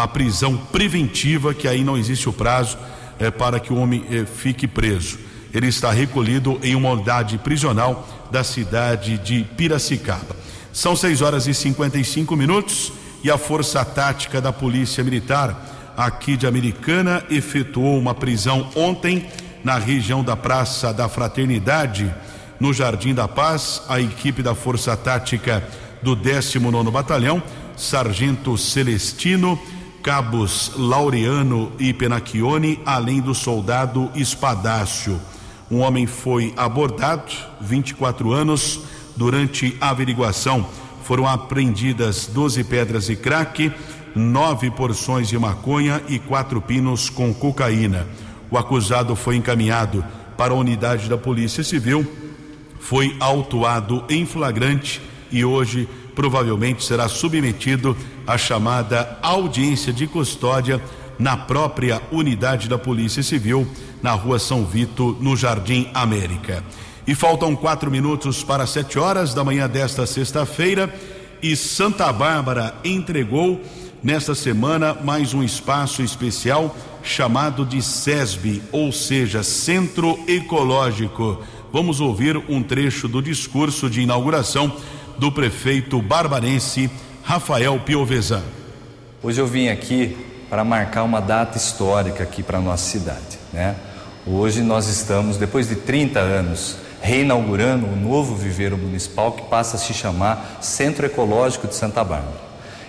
a 0.04 0.06
prisão 0.10 0.58
preventiva, 0.58 1.54
que 1.54 1.70
aí 1.70 1.82
não 1.82 1.98
existe 1.98 2.28
o 2.28 2.34
prazo 2.34 2.78
é, 3.18 3.32
para 3.32 3.62
que 3.62 3.72
o 3.72 3.78
homem 3.78 4.04
é, 4.12 4.26
fique 4.26 4.68
preso. 4.68 5.18
Ele 5.54 5.68
está 5.68 5.90
recolhido 5.90 6.60
em 6.62 6.76
uma 6.76 6.90
unidade 6.90 7.38
prisional 7.38 8.06
da 8.30 8.44
cidade 8.44 9.18
de 9.18 9.46
Piracicaba. 9.56 10.36
São 10.74 10.98
6 10.98 11.22
horas 11.22 11.48
e 11.48 11.54
55 11.54 12.36
minutos 12.36 12.92
e 13.24 13.32
a 13.32 13.38
Força 13.38 13.86
Tática 13.86 14.42
da 14.42 14.52
Polícia 14.52 15.02
Militar 15.02 15.94
aqui 15.96 16.36
de 16.36 16.46
Americana 16.46 17.24
efetuou 17.30 17.98
uma 17.98 18.14
prisão 18.14 18.70
ontem 18.76 19.26
na 19.64 19.78
região 19.78 20.22
da 20.22 20.36
Praça 20.36 20.94
da 20.94 21.08
Fraternidade, 21.08 22.14
no 22.60 22.74
Jardim 22.74 23.14
da 23.14 23.30
Paz, 23.30 23.82
a 23.88 24.02
equipe 24.02 24.44
da 24.44 24.54
Força 24.54 24.98
Tática 24.98 25.64
do 26.04 26.18
19 26.18 26.92
Batalhão, 26.92 27.42
Sargento 27.78 28.58
Celestino, 28.58 29.58
cabos 30.06 30.74
Laureano 30.78 31.72
e 31.80 31.92
Penacchione, 31.92 32.80
além 32.86 33.20
do 33.20 33.34
soldado 33.34 34.12
Espadácio. 34.14 35.20
Um 35.70 35.80
homem 35.80 36.06
foi 36.06 36.54
abordado, 36.56 37.34
24 37.60 38.32
anos, 38.32 38.82
durante 39.16 39.76
a 39.82 39.90
averiguação 39.90 40.64
foram 41.04 41.28
apreendidas 41.28 42.28
12 42.28 42.64
pedras 42.66 43.08
de 43.08 43.16
crack, 43.16 43.72
nove 44.16 44.70
porções 44.70 45.28
de 45.28 45.40
maconha 45.40 46.00
e 46.08 46.20
quatro 46.20 46.62
pinos 46.62 47.10
com 47.10 47.34
cocaína. 47.34 48.06
O 48.52 48.60
acusado 48.60 49.16
foi 49.16 49.38
encaminhado 49.38 50.06
para 50.38 50.54
a 50.54 50.56
unidade 50.56 51.10
da 51.10 51.18
Polícia 51.18 51.64
Civil, 51.64 52.06
foi 52.80 53.16
autuado 53.20 54.04
em 54.08 54.24
flagrante 54.24 55.02
e 55.36 55.44
hoje 55.44 55.86
provavelmente 56.16 56.86
será 56.86 57.10
submetido 57.10 57.96
à 58.26 58.38
chamada 58.38 59.20
audiência 59.22 59.92
de 59.92 60.08
custódia 60.08 60.82
na 61.20 61.36
própria 61.36 62.02
unidade 62.10 62.70
da 62.70 62.78
Polícia 62.78 63.22
Civil, 63.22 63.68
na 64.02 64.14
rua 64.14 64.40
São 64.40 64.66
Vito, 64.66 65.18
no 65.20 65.36
Jardim 65.36 65.90
América. 65.94 66.64
E 67.06 67.14
faltam 67.14 67.54
quatro 67.54 67.92
minutos 67.92 68.44
para 68.44 68.66
sete 68.66 68.98
horas 68.98 69.34
da 69.34 69.44
manhã 69.44 69.68
desta 69.68 70.06
sexta-feira. 70.06 70.94
E 71.44 71.54
Santa 71.54 72.12
Bárbara 72.14 72.74
entregou 72.84 73.62
nesta 74.02 74.34
semana 74.34 74.94
mais 74.94 75.34
um 75.34 75.44
espaço 75.44 76.02
especial 76.02 76.74
chamado 77.04 77.66
de 77.66 77.82
SESB, 77.82 78.64
ou 78.72 78.90
seja, 78.94 79.44
Centro 79.44 80.18
Ecológico. 80.28 81.44
Vamos 81.74 82.00
ouvir 82.00 82.42
um 82.48 82.64
trecho 82.64 83.06
do 83.06 83.22
discurso 83.22 83.90
de 83.90 84.02
inauguração 84.02 84.74
do 85.18 85.32
prefeito 85.32 86.02
barbarense 86.02 86.90
Rafael 87.24 87.80
Piovesan. 87.80 88.44
Hoje 89.24 89.40
eu 89.40 89.48
vim 89.48 89.70
aqui 89.70 90.18
para 90.50 90.64
marcar 90.64 91.04
uma 91.04 91.20
data 91.20 91.58
histórica 91.58 92.24
aqui 92.24 92.44
para 92.44 92.60
nossa 92.60 92.90
cidade, 92.90 93.40
né? 93.52 93.76
Hoje 94.28 94.62
nós 94.62 94.88
estamos, 94.88 95.38
depois 95.38 95.70
de 95.70 95.76
30 95.76 96.20
anos, 96.20 96.78
reinaugurando 97.02 97.86
um 97.86 97.96
novo 97.96 98.36
viveiro 98.36 98.78
municipal 98.78 99.32
que 99.32 99.44
passa 99.44 99.78
a 99.78 99.80
se 99.80 99.94
chamar 99.94 100.58
Centro 100.62 101.06
Ecológico 101.06 101.68
de 101.68 101.76
Santa 101.76 102.04
Bárbara. 102.04 102.46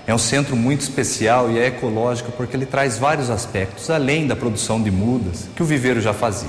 É 0.06 0.14
um 0.14 0.18
centro 0.18 0.54
muito 0.56 0.82
especial 0.82 1.50
e 1.50 1.58
é 1.58 1.66
ecológico 1.66 2.30
porque 2.32 2.56
ele 2.56 2.64
traz 2.64 2.96
vários 2.96 3.28
aspectos, 3.28 3.90
além 3.90 4.26
da 4.26 4.36
produção 4.36 4.80
de 4.82 4.90
mudas 4.90 5.48
que 5.54 5.62
o 5.62 5.66
viveiro 5.66 6.00
já 6.00 6.14
fazia. 6.14 6.48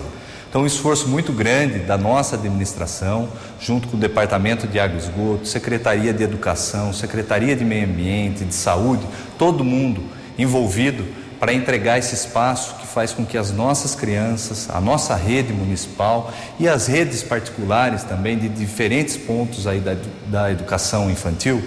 Então, 0.50 0.62
um 0.62 0.66
esforço 0.66 1.10
muito 1.10 1.34
grande 1.34 1.80
da 1.80 1.98
nossa 1.98 2.36
administração, 2.36 3.28
junto 3.60 3.88
com 3.90 3.98
o 3.98 4.00
Departamento 4.00 4.66
de 4.66 4.80
Água 4.80 4.98
e 4.98 5.00
Esgoto, 5.00 5.46
Secretaria 5.46 6.14
de 6.14 6.24
Educação, 6.24 6.94
Secretaria 6.94 7.56
de 7.56 7.66
Meio 7.66 7.86
Ambiente, 7.86 8.46
de 8.46 8.54
Saúde, 8.54 9.06
todo 9.38 9.64
mundo 9.64 10.02
envolvido 10.38 11.06
para 11.40 11.54
entregar 11.54 12.00
esse 12.00 12.16
espaço 12.16 12.76
que 12.76 12.88
faz 12.88 13.12
com 13.12 13.26
que 13.26 13.38
as 13.38 13.52
nossas 13.52 13.94
crianças, 13.94 14.70
a 14.70 14.80
nossa 14.80 15.16
rede 15.16 15.54
municipal 15.54 16.32
e 16.60 16.68
as 16.68 16.88
redes 16.88 17.22
particulares 17.22 18.04
também 18.04 18.38
de 18.38 18.50
diferentes 18.50 19.18
pontos 19.18 19.68
aí 19.68 19.80
da, 19.80 19.96
da 20.28 20.52
educação 20.52 21.12
infantil, 21.12 21.62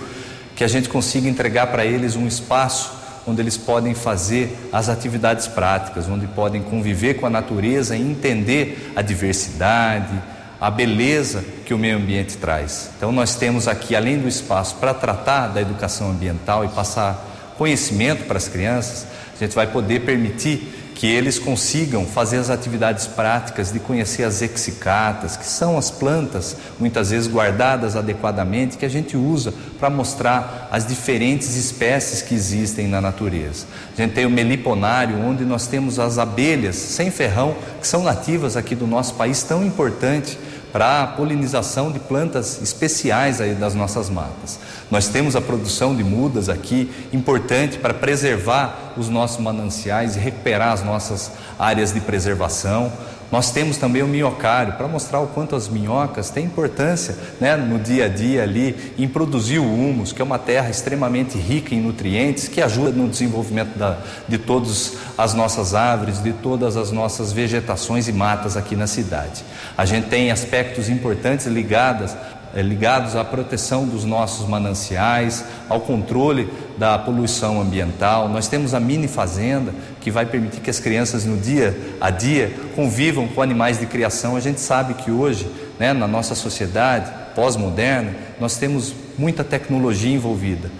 que 0.56 0.64
a 0.64 0.68
gente 0.68 0.88
consiga 0.88 1.28
entregar 1.28 1.68
para 1.68 1.84
eles 1.84 2.16
um 2.16 2.26
espaço 2.26 2.99
onde 3.30 3.40
eles 3.40 3.56
podem 3.56 3.94
fazer 3.94 4.68
as 4.72 4.88
atividades 4.88 5.46
práticas, 5.46 6.08
onde 6.08 6.26
podem 6.26 6.62
conviver 6.62 7.14
com 7.14 7.26
a 7.26 7.30
natureza 7.30 7.96
e 7.96 8.02
entender 8.02 8.92
a 8.94 9.02
diversidade, 9.02 10.20
a 10.60 10.70
beleza 10.70 11.42
que 11.64 11.72
o 11.72 11.78
meio 11.78 11.96
ambiente 11.96 12.36
traz. 12.36 12.90
Então 12.96 13.10
nós 13.10 13.34
temos 13.36 13.66
aqui, 13.66 13.96
além 13.96 14.18
do 14.18 14.28
espaço 14.28 14.76
para 14.76 14.92
tratar 14.92 15.48
da 15.48 15.60
educação 15.60 16.10
ambiental 16.10 16.64
e 16.64 16.68
passar 16.68 17.54
conhecimento 17.56 18.24
para 18.24 18.36
as 18.36 18.48
crianças, 18.48 19.06
a 19.34 19.38
gente 19.44 19.54
vai 19.54 19.66
poder 19.66 20.00
permitir 20.00 20.79
que 21.00 21.06
eles 21.06 21.38
consigam 21.38 22.04
fazer 22.04 22.36
as 22.36 22.50
atividades 22.50 23.06
práticas 23.06 23.72
de 23.72 23.80
conhecer 23.80 24.22
as 24.22 24.42
exicatas, 24.42 25.34
que 25.34 25.46
são 25.46 25.78
as 25.78 25.90
plantas 25.90 26.54
muitas 26.78 27.08
vezes 27.08 27.26
guardadas 27.26 27.96
adequadamente 27.96 28.76
que 28.76 28.84
a 28.84 28.88
gente 28.90 29.16
usa 29.16 29.50
para 29.78 29.88
mostrar 29.88 30.68
as 30.70 30.86
diferentes 30.86 31.56
espécies 31.56 32.20
que 32.20 32.34
existem 32.34 32.86
na 32.86 33.00
natureza. 33.00 33.64
A 33.94 34.02
gente 34.02 34.12
tem 34.12 34.26
o 34.26 34.30
meliponário, 34.30 35.18
onde 35.18 35.42
nós 35.42 35.66
temos 35.66 35.98
as 35.98 36.18
abelhas 36.18 36.76
sem 36.76 37.10
ferrão, 37.10 37.56
que 37.80 37.88
são 37.88 38.02
nativas 38.02 38.54
aqui 38.54 38.74
do 38.74 38.86
nosso 38.86 39.14
país, 39.14 39.42
tão 39.42 39.64
importante 39.64 40.38
para 40.72 41.02
a 41.02 41.06
polinização 41.06 41.90
de 41.90 41.98
plantas 41.98 42.60
especiais 42.62 43.40
aí 43.40 43.54
das 43.54 43.74
nossas 43.74 44.08
matas. 44.08 44.58
Nós 44.90 45.08
temos 45.08 45.36
a 45.36 45.40
produção 45.40 45.94
de 45.94 46.04
mudas 46.04 46.48
aqui, 46.48 46.90
importante 47.12 47.78
para 47.78 47.94
preservar 47.94 48.94
os 48.96 49.08
nossos 49.08 49.38
mananciais 49.38 50.16
e 50.16 50.18
recuperar 50.18 50.72
as 50.72 50.82
nossas 50.82 51.32
áreas 51.58 51.92
de 51.92 52.00
preservação. 52.00 52.92
Nós 53.30 53.52
temos 53.52 53.76
também 53.76 54.02
o 54.02 54.08
minhocário 54.08 54.72
para 54.72 54.88
mostrar 54.88 55.20
o 55.20 55.28
quanto 55.28 55.54
as 55.54 55.68
minhocas 55.68 56.30
têm 56.30 56.46
importância 56.46 57.16
né, 57.40 57.56
no 57.56 57.78
dia 57.78 58.06
a 58.06 58.08
dia 58.08 58.42
ali 58.42 58.94
em 58.98 59.06
produzir 59.06 59.60
o 59.60 59.64
humus, 59.64 60.12
que 60.12 60.20
é 60.20 60.24
uma 60.24 60.38
terra 60.38 60.68
extremamente 60.68 61.38
rica 61.38 61.74
em 61.74 61.80
nutrientes, 61.80 62.48
que 62.48 62.60
ajuda 62.60 62.90
no 62.90 63.08
desenvolvimento 63.08 63.78
da, 63.78 63.98
de 64.26 64.36
todas 64.36 64.96
as 65.16 65.32
nossas 65.32 65.74
árvores, 65.74 66.20
de 66.20 66.32
todas 66.32 66.76
as 66.76 66.90
nossas 66.90 67.32
vegetações 67.32 68.08
e 68.08 68.12
matas 68.12 68.56
aqui 68.56 68.74
na 68.74 68.88
cidade. 68.88 69.44
A 69.78 69.84
gente 69.84 70.08
tem 70.08 70.32
aspectos 70.32 70.88
importantes 70.88 71.46
ligados 71.46 72.16
ligados 72.54 73.14
à 73.14 73.24
proteção 73.24 73.86
dos 73.86 74.04
nossos 74.04 74.48
mananciais, 74.48 75.44
ao 75.68 75.80
controle 75.80 76.48
da 76.76 76.98
poluição 76.98 77.60
ambiental. 77.60 78.28
Nós 78.28 78.48
temos 78.48 78.74
a 78.74 78.80
mini 78.80 79.06
fazenda 79.06 79.72
que 80.00 80.10
vai 80.10 80.26
permitir 80.26 80.60
que 80.60 80.70
as 80.70 80.80
crianças 80.80 81.24
no 81.24 81.36
dia 81.36 81.78
a 82.00 82.10
dia 82.10 82.52
convivam 82.74 83.28
com 83.28 83.40
animais 83.40 83.78
de 83.78 83.86
criação. 83.86 84.36
A 84.36 84.40
gente 84.40 84.60
sabe 84.60 84.94
que 84.94 85.10
hoje, 85.10 85.50
né, 85.78 85.92
na 85.92 86.08
nossa 86.08 86.34
sociedade 86.34 87.10
pós-moderna, 87.34 88.14
nós 88.40 88.56
temos 88.56 88.92
muita 89.16 89.44
tecnologia 89.44 90.12
envolvida. 90.12 90.70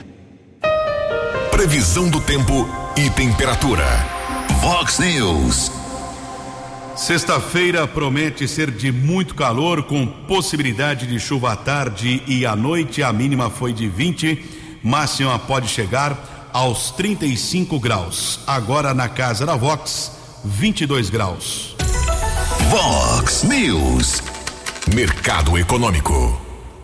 Previsão 1.51 2.09
do 2.09 2.21
tempo 2.21 2.69
e 2.97 3.09
temperatura. 3.11 3.85
Vox 4.61 4.99
News. 4.99 5.80
Sexta-feira 7.01 7.89
promete 7.89 8.47
ser 8.47 8.71
de 8.71 8.93
muito 8.93 9.35
calor, 9.35 9.85
com 9.85 10.07
possibilidade 10.07 11.07
de 11.07 11.19
chuva 11.19 11.53
à 11.53 11.57
tarde 11.57 12.23
e 12.27 12.45
à 12.45 12.55
noite. 12.55 13.03
A 13.03 13.11
mínima 13.11 13.49
foi 13.49 13.73
de 13.73 13.89
20, 13.89 14.45
máxima 14.85 15.39
pode 15.39 15.67
chegar 15.67 16.51
aos 16.53 16.91
35 16.91 17.81
graus. 17.81 18.41
Agora 18.47 18.93
na 18.93 19.09
casa 19.09 19.47
da 19.47 19.57
Vox, 19.57 20.13
22 20.45 21.09
graus. 21.09 21.75
Vox 22.69 23.45
News. 23.45 24.23
Mercado 24.95 25.57
Econômico. 25.57 26.39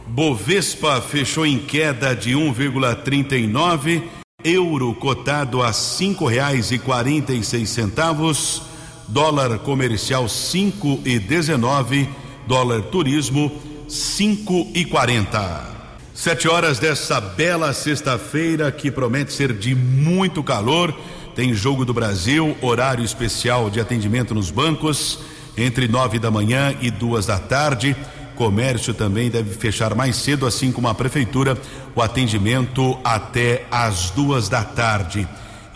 Bovespa 0.06 0.98
fechou 1.02 1.44
em 1.44 1.58
queda 1.58 2.16
de 2.16 2.32
1,39, 2.32 4.02
euro 4.42 4.94
cotado 4.94 5.62
a 5.62 5.74
cinco 5.74 6.26
reais 6.26 6.72
e 6.72 6.78
quarenta 6.78 7.34
e 7.34 7.44
seis 7.44 7.68
centavos 7.68 8.75
dólar 9.08 9.58
comercial 9.60 10.28
cinco 10.28 11.00
e 11.04 11.18
dezenove, 11.18 12.08
dólar 12.46 12.82
turismo 12.82 13.52
cinco 13.88 14.66
e 14.74 14.84
quarenta. 14.84 15.74
Sete 16.14 16.48
horas 16.48 16.78
dessa 16.78 17.20
bela 17.20 17.72
sexta-feira 17.72 18.72
que 18.72 18.90
promete 18.90 19.32
ser 19.32 19.52
de 19.52 19.74
muito 19.74 20.42
calor. 20.42 20.94
Tem 21.34 21.52
jogo 21.52 21.84
do 21.84 21.92
Brasil, 21.92 22.56
horário 22.62 23.04
especial 23.04 23.68
de 23.68 23.78
atendimento 23.78 24.34
nos 24.34 24.50
bancos 24.50 25.18
entre 25.56 25.86
nove 25.86 26.18
da 26.18 26.30
manhã 26.30 26.74
e 26.80 26.90
duas 26.90 27.26
da 27.26 27.38
tarde. 27.38 27.94
Comércio 28.34 28.92
também 28.92 29.30
deve 29.30 29.54
fechar 29.54 29.94
mais 29.94 30.16
cedo, 30.16 30.46
assim 30.46 30.72
como 30.72 30.88
a 30.88 30.94
prefeitura, 30.94 31.56
o 31.94 32.02
atendimento 32.02 32.98
até 33.04 33.64
às 33.70 34.10
duas 34.10 34.48
da 34.48 34.62
tarde. 34.64 35.26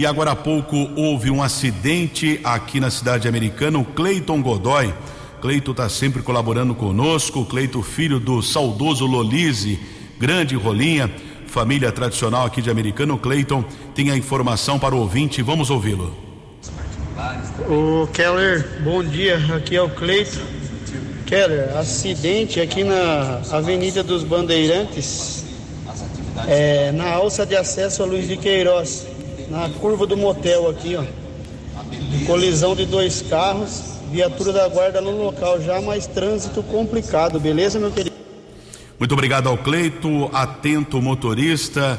E 0.00 0.06
agora 0.06 0.30
há 0.30 0.34
pouco 0.34 0.88
houve 0.96 1.30
um 1.30 1.42
acidente 1.42 2.40
aqui 2.42 2.80
na 2.80 2.90
cidade 2.90 3.28
americana, 3.28 3.78
o 3.78 3.84
Cleiton 3.84 4.40
Godoy. 4.40 4.94
Cleito 5.42 5.72
está 5.72 5.90
sempre 5.90 6.22
colaborando 6.22 6.74
conosco, 6.74 7.44
Cleito, 7.44 7.82
filho 7.82 8.18
do 8.18 8.40
saudoso 8.40 9.04
Lolise, 9.04 9.78
grande 10.18 10.56
rolinha, 10.56 11.10
família 11.46 11.92
tradicional 11.92 12.46
aqui 12.46 12.62
de 12.62 12.70
Americano. 12.70 13.18
Cleiton 13.18 13.62
tem 13.94 14.10
a 14.10 14.16
informação 14.16 14.78
para 14.78 14.94
o 14.94 15.00
ouvinte, 15.00 15.42
vamos 15.42 15.68
ouvi-lo. 15.68 16.16
O 17.68 18.06
Keller, 18.06 18.80
bom 18.82 19.04
dia, 19.04 19.36
aqui 19.54 19.76
é 19.76 19.82
o 19.82 19.90
Cleito. 19.90 20.40
Keller, 21.26 21.76
acidente 21.76 22.58
aqui 22.58 22.84
na 22.84 23.42
Avenida 23.52 24.02
dos 24.02 24.24
Bandeirantes, 24.24 25.44
é, 26.48 26.90
na 26.90 27.10
alça 27.10 27.44
de 27.44 27.54
acesso 27.54 28.02
a 28.02 28.06
Luiz 28.06 28.26
de 28.26 28.38
Queiroz 28.38 29.19
na 29.50 29.68
curva 29.68 30.06
do 30.06 30.16
motel 30.16 30.70
aqui, 30.70 30.96
ó. 30.96 31.04
Colisão 32.26 32.74
de 32.74 32.86
dois 32.86 33.20
carros. 33.22 33.90
viatura 34.10 34.52
da 34.52 34.68
guarda 34.68 35.00
no 35.00 35.22
local 35.22 35.60
já, 35.60 35.80
mas 35.80 36.06
trânsito 36.06 36.62
complicado, 36.64 37.38
beleza, 37.38 37.78
meu 37.78 37.90
querido? 37.90 38.16
Muito 38.98 39.12
obrigado 39.12 39.48
ao 39.48 39.56
Cleito, 39.56 40.28
atento 40.32 41.00
motorista 41.00 41.98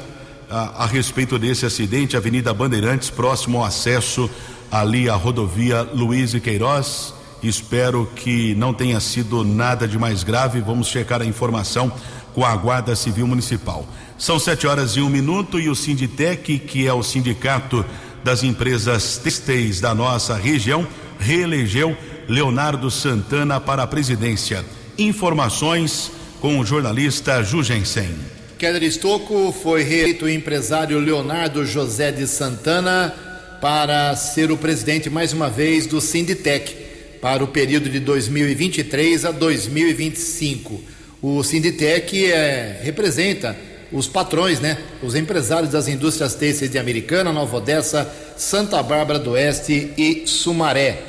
a, 0.50 0.84
a 0.84 0.86
respeito 0.86 1.38
desse 1.38 1.64
acidente, 1.64 2.16
Avenida 2.16 2.52
Bandeirantes, 2.52 3.08
próximo 3.08 3.58
ao 3.58 3.64
acesso 3.64 4.28
ali 4.70 5.08
à 5.08 5.14
rodovia 5.14 5.82
Luiz 5.82 6.34
e 6.34 6.40
Queiroz. 6.40 7.14
Espero 7.42 8.06
que 8.14 8.54
não 8.54 8.72
tenha 8.72 9.00
sido 9.00 9.42
nada 9.42 9.88
de 9.88 9.98
mais 9.98 10.22
grave. 10.22 10.60
Vamos 10.60 10.88
checar 10.88 11.20
a 11.22 11.24
informação 11.24 11.90
com 12.34 12.44
a 12.44 12.54
Guarda 12.54 12.94
Civil 12.94 13.26
Municipal. 13.26 13.86
São 14.22 14.38
sete 14.38 14.68
horas 14.68 14.92
e 14.92 15.00
um 15.00 15.08
minuto 15.08 15.58
e 15.58 15.68
o 15.68 15.74
Sinditec, 15.74 16.60
que 16.60 16.86
é 16.86 16.92
o 16.92 17.02
sindicato 17.02 17.84
das 18.22 18.44
empresas 18.44 19.18
têxteis 19.18 19.80
da 19.80 19.96
nossa 19.96 20.36
região, 20.36 20.86
reelegeu 21.18 21.96
Leonardo 22.28 22.88
Santana 22.88 23.60
para 23.60 23.82
a 23.82 23.86
presidência. 23.88 24.64
Informações 24.96 26.12
com 26.40 26.60
o 26.60 26.64
jornalista 26.64 27.42
Jugensen. 27.42 28.14
Keller 28.60 28.84
Estocco 28.84 29.52
foi 29.60 29.82
reeleito 29.82 30.26
o 30.26 30.30
empresário 30.30 31.00
Leonardo 31.00 31.66
José 31.66 32.12
de 32.12 32.28
Santana 32.28 33.12
para 33.60 34.14
ser 34.14 34.52
o 34.52 34.56
presidente 34.56 35.10
mais 35.10 35.32
uma 35.32 35.50
vez 35.50 35.84
do 35.88 36.00
Sinditec 36.00 36.76
para 37.20 37.42
o 37.42 37.48
período 37.48 37.90
de 37.90 37.98
2023 37.98 39.24
a 39.24 39.32
2025. 39.32 40.80
O 41.20 41.42
Sinditec 41.42 42.24
é, 42.30 42.80
representa 42.84 43.71
os 43.92 44.08
patrões, 44.08 44.60
né? 44.60 44.78
Os 45.02 45.14
empresários 45.14 45.70
das 45.70 45.88
indústrias 45.88 46.34
têxteis 46.34 46.70
de 46.70 46.78
Americana, 46.78 47.32
Nova 47.32 47.58
Odessa, 47.58 48.10
Santa 48.36 48.82
Bárbara 48.82 49.18
do 49.18 49.32
Oeste 49.32 49.92
e 49.96 50.26
Sumaré. 50.26 51.02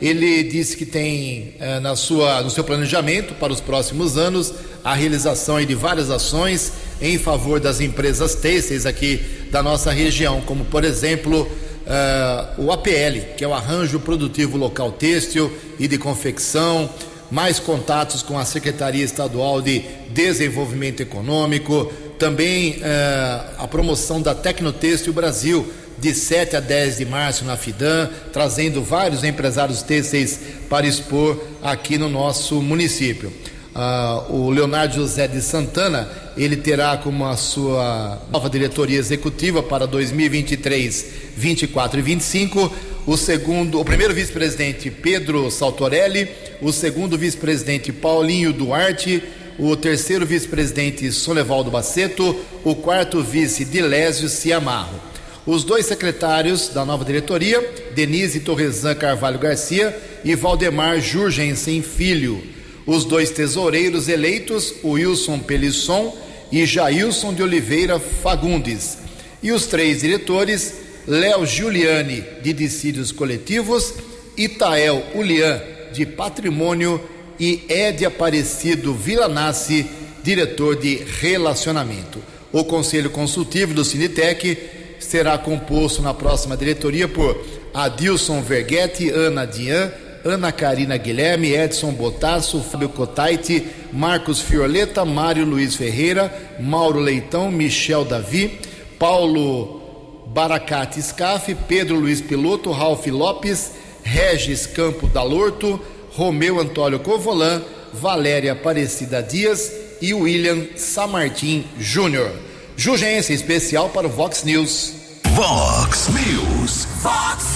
Ele 0.00 0.42
disse 0.44 0.76
que 0.76 0.86
tem 0.86 1.54
eh, 1.60 1.78
na 1.80 1.94
sua, 1.94 2.40
no 2.40 2.50
seu 2.50 2.64
planejamento 2.64 3.34
para 3.34 3.52
os 3.52 3.60
próximos 3.60 4.16
anos 4.16 4.54
a 4.82 4.94
realização 4.94 5.62
de 5.62 5.74
várias 5.74 6.10
ações 6.10 6.72
em 7.02 7.18
favor 7.18 7.60
das 7.60 7.80
empresas 7.80 8.34
têxteis 8.34 8.86
aqui 8.86 9.20
da 9.50 9.62
nossa 9.62 9.90
região, 9.90 10.40
como 10.40 10.64
por 10.64 10.84
exemplo 10.84 11.42
uh, 11.42 12.62
o 12.62 12.72
APL, 12.72 13.34
que 13.36 13.44
é 13.44 13.48
o 13.48 13.52
Arranjo 13.52 14.00
Produtivo 14.00 14.56
Local 14.56 14.92
Têxtil 14.92 15.52
e 15.78 15.86
de 15.86 15.98
Confecção, 15.98 16.88
mais 17.30 17.58
contatos 17.58 18.22
com 18.22 18.38
a 18.38 18.44
Secretaria 18.44 19.04
Estadual 19.04 19.60
de 19.60 19.84
Desenvolvimento 20.10 21.00
Econômico, 21.00 21.92
também 22.20 22.72
uh, 22.74 23.64
a 23.64 23.66
promoção 23.66 24.20
da 24.20 24.34
Tecnotêxtil 24.34 25.12
Brasil, 25.12 25.72
de 25.98 26.14
7 26.14 26.54
a 26.54 26.60
10 26.60 26.98
de 26.98 27.06
março 27.06 27.44
na 27.46 27.56
FIDAM, 27.56 28.10
trazendo 28.32 28.82
vários 28.82 29.24
empresários 29.24 29.82
têxteis 29.82 30.38
para 30.68 30.86
expor 30.86 31.42
aqui 31.62 31.96
no 31.96 32.08
nosso 32.10 32.60
município. 32.60 33.32
Uh, 33.74 34.34
o 34.34 34.50
Leonardo 34.50 34.94
José 34.94 35.26
de 35.26 35.40
Santana, 35.40 36.08
ele 36.36 36.56
terá 36.56 36.96
como 36.98 37.24
a 37.24 37.36
sua 37.36 38.20
nova 38.30 38.50
diretoria 38.50 38.98
executiva 38.98 39.62
para 39.62 39.86
2023, 39.86 41.06
24 41.36 42.00
e 42.00 42.02
25, 42.02 42.72
o 43.06 43.16
segundo, 43.16 43.80
o 43.80 43.84
primeiro 43.84 44.12
vice-presidente 44.12 44.90
Pedro 44.90 45.50
Saltorelli, 45.50 46.28
o 46.60 46.70
segundo 46.70 47.16
vice-presidente 47.16 47.92
Paulinho 47.92 48.52
Duarte, 48.52 49.22
o 49.60 49.76
terceiro 49.76 50.26
vice-presidente 50.26 51.12
Sonevaldo 51.12 51.70
Baceto, 51.70 52.34
o 52.64 52.74
quarto 52.74 53.22
vice 53.22 53.64
Dilésio 53.64 54.28
Ciamarro. 54.28 55.00
Os 55.46 55.62
dois 55.62 55.86
secretários 55.86 56.68
da 56.70 56.84
nova 56.84 57.04
diretoria, 57.04 57.60
Denise 57.94 58.40
Torresan 58.40 58.94
Carvalho 58.94 59.38
Garcia 59.38 59.96
e 60.24 60.34
Valdemar 60.34 61.00
Jurgensen 61.00 61.82
Filho 61.82 62.42
os 62.86 63.04
dois 63.04 63.30
tesoureiros 63.30 64.08
eleitos, 64.08 64.74
Wilson 64.82 65.38
Pelisson 65.38 66.16
e 66.50 66.66
Jailson 66.66 67.32
de 67.32 67.42
Oliveira 67.42 68.00
Fagundes, 68.00 68.98
e 69.42 69.52
os 69.52 69.66
três 69.66 70.00
diretores, 70.00 70.74
Léo 71.06 71.46
Giuliani, 71.46 72.24
de 72.42 72.52
Dissídios 72.52 73.12
Coletivos, 73.12 73.94
Itael 74.36 75.04
Ulian, 75.14 75.60
de 75.92 76.04
Patrimônio, 76.04 77.00
e 77.40 77.64
Ed 77.68 78.04
Aparecido 78.04 78.92
Villanassi, 78.92 79.86
diretor 80.22 80.76
de 80.76 80.96
Relacionamento. 81.20 82.18
O 82.52 82.62
Conselho 82.64 83.08
Consultivo 83.08 83.72
do 83.72 83.84
Sinitec 83.84 84.58
será 85.00 85.38
composto 85.38 86.02
na 86.02 86.12
próxima 86.12 86.56
diretoria 86.56 87.08
por 87.08 87.42
Adilson 87.72 88.42
Verghetti, 88.42 89.08
Ana 89.08 89.46
Dian, 89.46 89.90
Ana 90.22 90.52
Karina 90.52 90.98
Guilherme, 90.98 91.54
Edson 91.54 91.92
Botasso, 91.92 92.60
Fábio 92.60 92.90
Cotaiti, 92.90 93.66
Marcos 93.90 94.42
Fiorleta, 94.42 95.04
Mário 95.06 95.46
Luiz 95.46 95.74
Ferreira, 95.74 96.30
Mauro 96.60 97.00
Leitão, 97.00 97.50
Michel 97.50 98.04
Davi, 98.04 98.60
Paulo 98.98 99.80
Baracate 100.26 101.00
Scaff, 101.00 101.54
Pedro 101.66 101.98
Luiz 101.98 102.20
Piloto, 102.20 102.70
Ralph 102.70 103.06
Lopes, 103.06 103.72
Regis 104.02 104.66
Campo 104.66 105.06
Dalorto, 105.06 105.80
Romeu 106.20 106.60
Antônio 106.60 107.00
Covolan, 107.00 107.62
Valéria 107.94 108.52
Aparecida 108.52 109.22
Dias 109.22 109.72
e 110.02 110.12
William 110.12 110.66
Samartim 110.76 111.64
Júnior. 111.78 112.30
Jugência 112.76 113.32
especial 113.32 113.88
para 113.88 114.06
o 114.06 114.10
Vox 114.10 114.44
News. 114.44 114.92
Vox 115.30 116.08
News. 116.08 116.86
Vox 117.00 117.46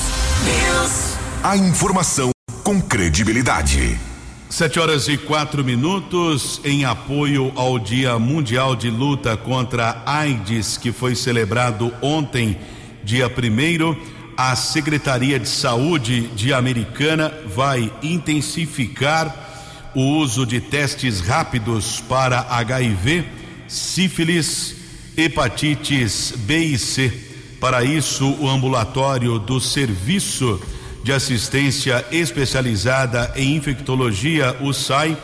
News. 0.47 1.15
A 1.43 1.59
informação 1.59 2.31
com 2.63 2.81
credibilidade. 2.81 4.01
Sete 4.49 4.81
horas 4.81 5.09
e 5.09 5.19
quatro 5.19 5.63
minutos 5.63 6.59
em 6.65 6.87
apoio 6.87 7.53
ao 7.57 7.79
Dia 7.79 8.19
Mundial 8.19 8.75
de 8.75 8.89
Luta 8.89 9.37
contra 9.37 10.03
a 10.07 10.21
AIDS, 10.21 10.79
que 10.79 10.91
foi 10.91 11.15
celebrado 11.15 11.93
ontem, 12.01 12.59
dia 13.05 13.29
primeiro. 13.29 13.95
A 14.37 14.57
Secretaria 14.57 15.39
de 15.39 15.49
Saúde 15.49 16.29
de 16.29 16.53
Americana 16.53 17.33
vai 17.55 17.93
intensificar 18.03 19.93
o 19.95 20.19
uso 20.19 20.45
de 20.45 20.61
testes 20.61 21.21
rápidos 21.21 22.01
para 22.01 22.41
HIV, 22.51 23.25
sífilis, 23.69 24.75
hepatites 25.17 26.35
B 26.37 26.59
e 26.59 26.79
C. 26.79 27.13
Para 27.61 27.85
isso, 27.85 28.29
o 28.41 28.49
ambulatório 28.49 29.39
do 29.39 29.61
Serviço 29.61 30.61
de 31.05 31.13
Assistência 31.13 32.05
Especializada 32.11 33.33
em 33.37 33.55
Infectologia, 33.55 34.57
o 34.61 34.73
SAI, 34.73 35.17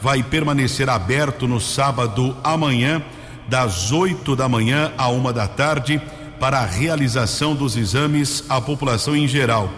vai 0.00 0.22
permanecer 0.22 0.88
aberto 0.88 1.48
no 1.48 1.60
sábado 1.60 2.36
amanhã, 2.44 3.02
das 3.48 3.90
8 3.90 4.36
da 4.36 4.48
manhã 4.48 4.92
a 4.96 5.08
uma 5.08 5.32
da 5.32 5.48
tarde, 5.48 6.00
para 6.42 6.58
a 6.58 6.66
realização 6.66 7.54
dos 7.54 7.76
exames 7.76 8.42
à 8.48 8.60
população 8.60 9.14
em 9.14 9.28
geral. 9.28 9.72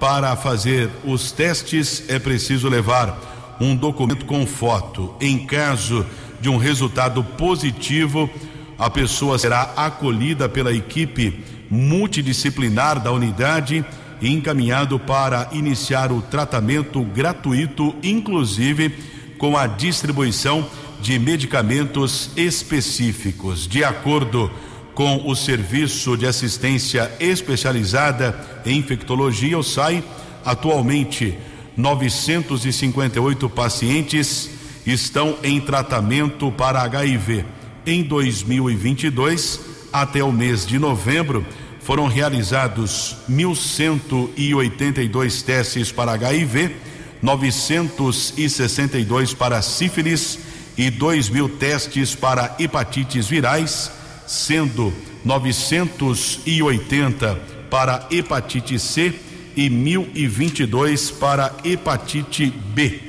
Para 0.00 0.34
fazer 0.34 0.88
os 1.04 1.30
testes 1.30 2.04
é 2.08 2.18
preciso 2.18 2.70
levar 2.70 3.58
um 3.60 3.76
documento 3.76 4.24
com 4.24 4.46
foto. 4.46 5.14
Em 5.20 5.44
caso 5.44 6.06
de 6.40 6.48
um 6.48 6.56
resultado 6.56 7.22
positivo, 7.22 8.30
a 8.78 8.88
pessoa 8.88 9.38
será 9.38 9.74
acolhida 9.76 10.48
pela 10.48 10.72
equipe 10.72 11.44
multidisciplinar 11.68 12.98
da 12.98 13.12
unidade 13.12 13.84
e 14.18 14.32
encaminhado 14.32 14.98
para 14.98 15.50
iniciar 15.52 16.10
o 16.10 16.22
tratamento 16.22 17.02
gratuito, 17.02 17.94
inclusive 18.02 18.88
com 19.36 19.54
a 19.54 19.66
distribuição 19.66 20.66
de 20.98 21.18
medicamentos 21.18 22.30
específicos. 22.38 23.68
De 23.68 23.84
acordo 23.84 24.48
com 24.48 24.66
o 25.04 25.34
Serviço 25.34 26.16
de 26.16 26.26
Assistência 26.26 27.12
Especializada 27.20 28.34
em 28.64 28.78
Infectologia, 28.78 29.58
o 29.58 29.62
SAI, 29.62 30.02
atualmente 30.44 31.36
958 31.76 33.50
pacientes 33.50 34.48
estão 34.86 35.36
em 35.42 35.60
tratamento 35.60 36.50
para 36.52 36.80
HIV. 36.82 37.44
Em 37.84 38.02
2022, 38.02 39.60
até 39.92 40.24
o 40.24 40.32
mês 40.32 40.64
de 40.64 40.78
novembro, 40.78 41.44
foram 41.80 42.06
realizados 42.06 43.16
1.182 43.30 45.42
testes 45.42 45.92
para 45.92 46.12
HIV, 46.12 46.74
962 47.22 49.34
para 49.34 49.60
sífilis 49.62 50.38
e 50.76 50.90
2 50.90 51.28
mil 51.28 51.48
testes 51.48 52.12
para 52.14 52.54
hepatites 52.58 53.28
virais, 53.28 53.92
sendo 54.26 54.92
980 55.24 57.34
para 57.70 58.06
hepatite 58.10 58.78
C 58.78 59.14
e 59.56 59.70
1.022 59.70 61.18
para 61.18 61.52
hepatite 61.64 62.46
B. 62.46 63.00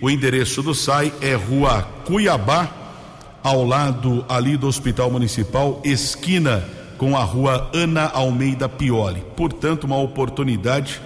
O 0.00 0.08
endereço 0.08 0.62
do 0.62 0.74
SAI 0.74 1.12
é 1.20 1.34
Rua 1.34 1.82
Cuiabá, 2.04 2.76
ao 3.42 3.64
lado 3.64 4.24
ali 4.28 4.56
do 4.56 4.66
Hospital 4.66 5.10
Municipal, 5.10 5.80
esquina 5.84 6.64
com 6.98 7.16
a 7.16 7.22
rua 7.22 7.70
Ana 7.72 8.06
Almeida 8.06 8.68
Pioli. 8.68 9.24
Portanto, 9.34 9.84
uma 9.84 9.98
oportunidade 9.98 11.00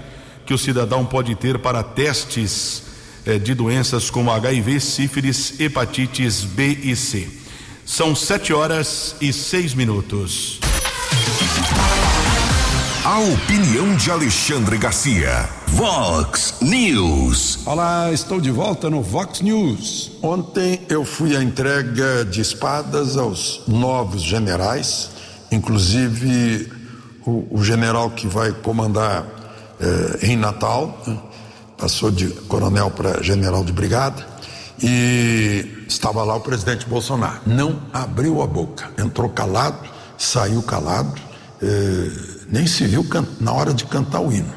que 0.44 0.52
o 0.52 0.58
cidadão 0.58 1.06
pode 1.06 1.34
ter 1.36 1.58
para 1.58 1.82
testes 1.82 2.82
eh, 3.24 3.38
de 3.38 3.54
doenças 3.54 4.10
como 4.10 4.30
HIV, 4.30 4.80
sífilis, 4.80 5.58
hepatites 5.60 6.42
B 6.42 6.78
e 6.82 6.96
C. 6.96 7.43
São 7.87 8.14
sete 8.14 8.51
horas 8.53 9.14
e 9.20 9.30
seis 9.30 9.74
minutos. 9.74 10.59
A 13.05 13.18
opinião 13.18 13.95
de 13.95 14.11
Alexandre 14.11 14.78
Garcia. 14.78 15.49
Vox 15.68 16.55
News. 16.62 17.59
Olá, 17.66 18.11
estou 18.11 18.41
de 18.41 18.51
volta 18.51 18.89
no 18.89 19.03
Vox 19.03 19.43
News. 19.43 20.12
Ontem 20.22 20.80
eu 20.89 21.05
fui 21.05 21.37
à 21.37 21.43
entrega 21.43 22.24
de 22.24 22.41
espadas 22.41 23.18
aos 23.18 23.62
novos 23.68 24.22
generais, 24.22 25.11
inclusive 25.53 26.72
o, 27.26 27.47
o 27.51 27.62
general 27.62 28.11
que 28.11 28.26
vai 28.26 28.51
comandar 28.51 29.26
eh, 29.78 30.30
em 30.30 30.37
Natal, 30.39 31.03
né? 31.07 31.18
passou 31.76 32.11
de 32.11 32.28
coronel 32.49 32.91
para 32.91 33.22
general 33.22 33.62
de 33.62 33.72
brigada, 33.72 34.34
e 34.82 35.84
estava 35.88 36.24
lá 36.24 36.36
o 36.36 36.40
presidente 36.40 36.86
Bolsonaro. 36.86 37.40
Não 37.46 37.82
abriu 37.92 38.42
a 38.42 38.46
boca, 38.46 38.90
entrou 38.98 39.28
calado, 39.28 39.88
saiu 40.18 40.62
calado, 40.62 41.20
eh, 41.62 42.10
nem 42.48 42.66
se 42.66 42.86
viu 42.86 43.06
na 43.40 43.52
hora 43.52 43.72
de 43.72 43.84
cantar 43.84 44.20
o 44.20 44.32
hino. 44.32 44.52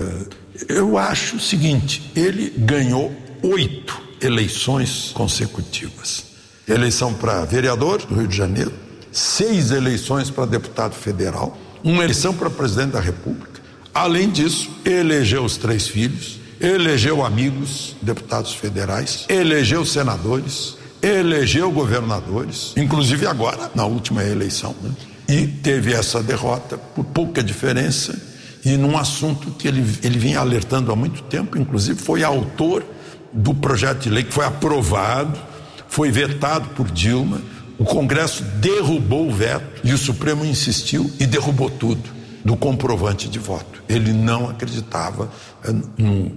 Eh, 0.00 0.26
eu 0.68 0.98
acho 0.98 1.36
o 1.36 1.40
seguinte: 1.40 2.10
ele 2.14 2.50
ganhou 2.58 3.14
oito 3.42 4.02
eleições 4.20 5.10
consecutivas. 5.12 6.24
Eleição 6.66 7.12
para 7.12 7.44
vereador 7.44 7.98
do 8.06 8.14
Rio 8.14 8.26
de 8.26 8.36
Janeiro, 8.36 8.72
seis 9.12 9.70
eleições 9.70 10.30
para 10.30 10.46
deputado 10.46 10.94
federal, 10.94 11.56
uma 11.82 12.02
eleição 12.02 12.32
para 12.32 12.48
presidente 12.48 12.92
da 12.92 13.00
República. 13.00 13.60
Além 13.92 14.30
disso, 14.30 14.70
elegeu 14.84 15.44
os 15.44 15.56
três 15.56 15.86
filhos, 15.86 16.40
elegeu 16.64 17.22
amigos, 17.22 17.94
deputados 18.00 18.54
federais, 18.54 19.26
elegeu 19.28 19.84
senadores, 19.84 20.76
elegeu 21.02 21.70
governadores, 21.70 22.72
inclusive 22.74 23.26
agora, 23.26 23.70
na 23.74 23.84
última 23.84 24.24
eleição, 24.24 24.74
né? 24.82 24.90
e 25.28 25.46
teve 25.46 25.92
essa 25.92 26.22
derrota 26.22 26.78
por 26.78 27.04
pouca 27.04 27.42
diferença 27.42 28.18
e 28.64 28.78
num 28.78 28.96
assunto 28.96 29.50
que 29.50 29.68
ele, 29.68 29.84
ele 30.02 30.18
vinha 30.18 30.40
alertando 30.40 30.90
há 30.90 30.96
muito 30.96 31.22
tempo, 31.24 31.58
inclusive 31.58 32.00
foi 32.00 32.24
autor 32.24 32.82
do 33.30 33.54
projeto 33.54 34.04
de 34.04 34.10
lei 34.10 34.24
que 34.24 34.32
foi 34.32 34.46
aprovado, 34.46 35.38
foi 35.86 36.10
vetado 36.10 36.70
por 36.70 36.90
Dilma, 36.90 37.42
o 37.76 37.84
Congresso 37.84 38.42
derrubou 38.42 39.28
o 39.28 39.32
veto 39.32 39.82
e 39.84 39.92
o 39.92 39.98
Supremo 39.98 40.44
insistiu 40.44 41.10
e 41.20 41.26
derrubou 41.26 41.68
tudo 41.68 42.13
do 42.44 42.56
comprovante 42.56 43.28
de 43.28 43.38
voto. 43.38 43.82
Ele 43.88 44.12
não 44.12 44.50
acreditava 44.50 45.30
eh, 45.64 45.72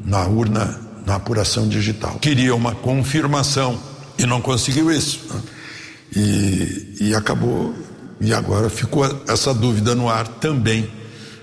na 0.06 0.26
urna, 0.26 0.80
na 1.06 1.16
apuração 1.16 1.68
digital. 1.68 2.18
Queria 2.20 2.56
uma 2.56 2.74
confirmação 2.74 3.78
e 4.18 4.26
não 4.26 4.42
conseguiu 4.42 4.90
isso. 4.92 5.20
Né? 5.30 5.42
E, 6.16 6.96
e 7.02 7.16
acabou, 7.16 7.74
e 8.22 8.34
agora 8.34 8.70
ficou 8.70 9.04
essa 9.28 9.54
dúvida 9.54 9.94
no 9.94 10.10
ar 10.10 10.28
também 10.28 10.90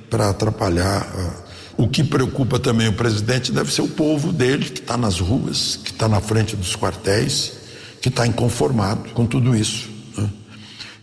para 0.09 0.31
atrapalhar. 0.31 1.03
Uh, 1.03 1.45
o 1.77 1.89
que 1.89 2.03
preocupa 2.03 2.59
também 2.59 2.89
o 2.89 2.93
presidente 2.93 3.53
deve 3.53 3.73
ser 3.73 3.83
o 3.83 3.89
povo 3.89 4.33
dele, 4.33 4.65
que 4.71 4.81
está 4.81 4.97
nas 4.97 5.19
ruas, 5.19 5.79
que 5.83 5.91
está 5.91 6.09
na 6.09 6.21
frente 6.21 6.55
dos 6.55 6.77
quartéis, 6.77 7.53
que 8.01 8.09
está 8.09 8.27
inconformado 8.27 9.11
com 9.11 9.27
tudo 9.27 9.57
isso. 9.57 9.91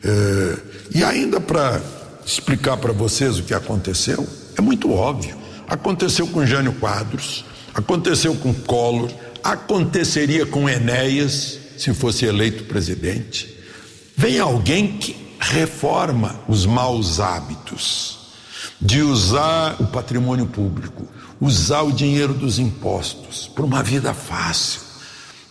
É, 0.03 0.57
e 0.95 1.03
ainda 1.03 1.39
para 1.39 1.79
explicar 2.25 2.77
para 2.77 2.93
vocês 2.93 3.39
o 3.39 3.43
que 3.43 3.53
aconteceu, 3.53 4.27
é 4.57 4.61
muito 4.61 4.91
óbvio. 4.91 5.37
Aconteceu 5.67 6.27
com 6.27 6.45
Jânio 6.45 6.73
Quadros, 6.73 7.45
aconteceu 7.73 8.35
com 8.35 8.53
Collor, 8.53 9.09
aconteceria 9.43 10.45
com 10.45 10.69
Enéas, 10.69 11.59
se 11.77 11.93
fosse 11.93 12.25
eleito 12.25 12.65
presidente. 12.65 13.57
Vem 14.15 14.39
alguém 14.39 14.97
que 14.97 15.15
reforma 15.39 16.39
os 16.47 16.65
maus 16.65 17.19
hábitos 17.19 18.19
de 18.79 19.01
usar 19.01 19.81
o 19.81 19.87
patrimônio 19.87 20.45
público, 20.45 21.07
usar 21.39 21.81
o 21.81 21.91
dinheiro 21.91 22.33
dos 22.33 22.59
impostos 22.59 23.49
para 23.53 23.65
uma 23.65 23.81
vida 23.81 24.13
fácil, 24.13 24.81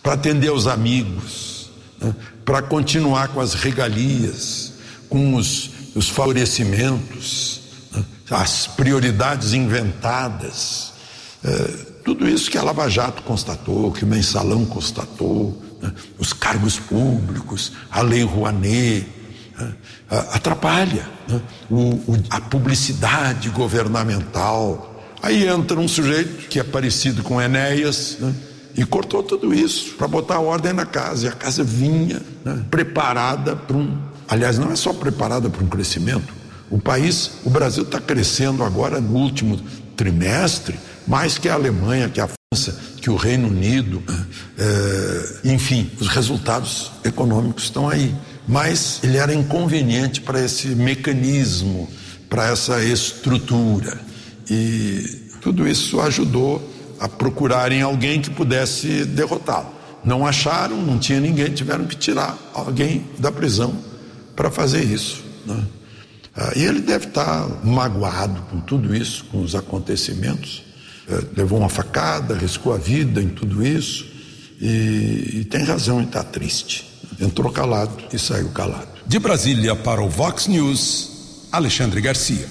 para 0.01 0.13
atender 0.13 0.51
os 0.51 0.67
amigos, 0.67 1.69
né? 1.99 2.15
para 2.45 2.61
continuar 2.61 3.29
com 3.29 3.41
as 3.41 3.53
regalias, 3.53 4.73
com 5.09 5.35
os, 5.35 5.70
os 5.95 6.09
favorecimentos, 6.09 7.61
né? 7.91 8.03
as 8.29 8.67
prioridades 8.67 9.53
inventadas. 9.53 10.93
É, 11.43 11.91
tudo 12.03 12.27
isso 12.27 12.49
que 12.49 12.57
a 12.57 12.63
Lava 12.63 12.89
Jato 12.89 13.23
constatou, 13.23 13.91
que 13.91 14.03
o 14.03 14.07
mensalão 14.07 14.65
constatou, 14.65 15.61
né? 15.81 15.91
os 16.17 16.33
cargos 16.33 16.77
públicos, 16.77 17.73
a 17.89 18.01
lei 18.01 18.23
Rouanet, 18.23 19.07
né? 19.57 19.73
atrapalha 20.09 21.07
a 22.29 22.41
publicidade 22.41 23.49
governamental. 23.49 24.87
Aí 25.21 25.47
entra 25.47 25.79
um 25.79 25.87
sujeito 25.87 26.47
que 26.49 26.59
é 26.59 26.63
parecido 26.63 27.23
com 27.23 27.41
Enéas 27.41 28.17
né? 28.19 28.33
e 28.75 28.85
cortou 28.85 29.21
tudo 29.21 29.53
isso 29.53 29.93
para 29.95 30.07
botar 30.07 30.39
ordem 30.39 30.73
na 30.73 30.85
casa. 30.85 31.27
E 31.27 31.29
a 31.29 31.33
casa 31.33 31.63
vinha 31.63 32.21
né? 32.43 32.63
preparada 32.69 33.55
para 33.55 33.77
um. 33.77 34.10
Aliás, 34.31 34.57
não 34.57 34.71
é 34.71 34.75
só 34.75 34.93
preparada 34.93 35.49
para 35.49 35.63
um 35.63 35.67
crescimento. 35.67 36.33
O 36.69 36.79
país, 36.79 37.31
o 37.43 37.49
Brasil 37.49 37.83
está 37.83 37.99
crescendo 37.99 38.63
agora 38.63 39.01
no 39.01 39.13
último 39.13 39.59
trimestre, 39.95 40.79
mais 41.05 41.37
que 41.37 41.49
a 41.49 41.53
Alemanha, 41.53 42.07
que 42.07 42.21
a 42.21 42.27
França, 42.27 42.79
que 43.01 43.09
o 43.09 43.17
Reino 43.17 43.49
Unido. 43.49 44.01
É, 44.57 45.49
enfim, 45.53 45.91
os 45.99 46.07
resultados 46.07 46.91
econômicos 47.03 47.65
estão 47.65 47.89
aí 47.89 48.15
mas 48.47 48.99
ele 49.03 49.17
era 49.17 49.33
inconveniente 49.33 50.21
para 50.21 50.43
esse 50.43 50.67
mecanismo, 50.69 51.89
para 52.29 52.49
essa 52.49 52.83
estrutura. 52.83 53.97
E 54.49 55.29
tudo 55.39 55.67
isso 55.67 56.01
ajudou 56.01 56.61
a 56.99 57.07
procurarem 57.07 57.81
alguém 57.81 58.21
que 58.21 58.29
pudesse 58.29 59.05
derrotá-lo. 59.05 59.71
Não 60.03 60.25
acharam, 60.25 60.81
não 60.81 60.97
tinha 60.97 61.19
ninguém, 61.19 61.53
tiveram 61.53 61.85
que 61.85 61.95
tirar 61.95 62.37
alguém 62.53 63.05
da 63.19 63.31
prisão 63.31 63.90
para 64.41 64.49
fazer 64.49 64.83
isso. 64.83 65.23
Né? 65.45 65.63
Ah, 66.35 66.51
e 66.55 66.63
ele 66.63 66.81
deve 66.81 67.05
estar 67.05 67.47
magoado 67.63 68.41
com 68.49 68.59
tudo 68.59 68.95
isso, 68.95 69.23
com 69.25 69.39
os 69.39 69.53
acontecimentos. 69.53 70.63
É, 71.07 71.23
levou 71.37 71.59
uma 71.59 71.69
facada, 71.69 72.33
arriscou 72.33 72.73
a 72.73 72.77
vida 72.77 73.21
em 73.21 73.29
tudo 73.29 73.63
isso, 73.63 74.07
e, 74.59 75.41
e 75.41 75.45
tem 75.45 75.63
razão 75.63 76.01
em 76.01 76.05
estar 76.05 76.23
triste. 76.23 76.89
Entrou 77.19 77.51
calado 77.51 77.95
e 78.11 78.17
saiu 78.17 78.49
calado. 78.49 78.87
De 79.05 79.19
Brasília 79.19 79.75
para 79.75 80.01
o 80.01 80.09
Vox 80.09 80.47
News, 80.47 81.47
Alexandre 81.51 82.01
Garcia. 82.01 82.47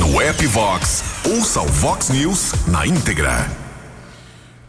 No 0.00 0.22
app 0.22 0.46
Vox, 0.46 1.02
ouça 1.26 1.60
o 1.60 1.66
Vox 1.66 2.08
News 2.08 2.54
na 2.68 2.86
íntegra. 2.86 3.50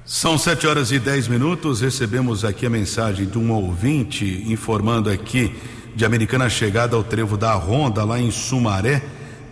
São 0.05 0.37
sete 0.37 0.67
horas 0.67 0.91
e 0.91 0.99
dez 0.99 1.27
minutos. 1.27 1.79
Recebemos 1.79 2.43
aqui 2.43 2.65
a 2.65 2.69
mensagem 2.69 3.27
de 3.27 3.37
um 3.37 3.53
ouvinte 3.53 4.43
informando 4.47 5.09
aqui 5.09 5.55
de 5.95 6.05
Americana 6.05 6.49
chegada 6.49 6.95
ao 6.95 7.03
trevo 7.03 7.37
da 7.37 7.53
Ronda, 7.53 8.03
lá 8.03 8.19
em 8.19 8.31
Sumaré. 8.31 9.01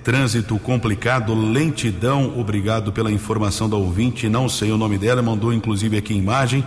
Trânsito 0.04 0.58
complicado, 0.58 1.34
lentidão. 1.34 2.40
Obrigado 2.40 2.92
pela 2.94 3.12
informação 3.12 3.70
da 3.70 3.76
ouvinte. 3.76 4.30
Não 4.30 4.48
sei 4.48 4.72
o 4.72 4.78
nome 4.78 4.98
dela, 4.98 5.22
mandou 5.22 5.52
inclusive 5.52 5.98
aqui 5.98 6.14
imagem. 6.14 6.64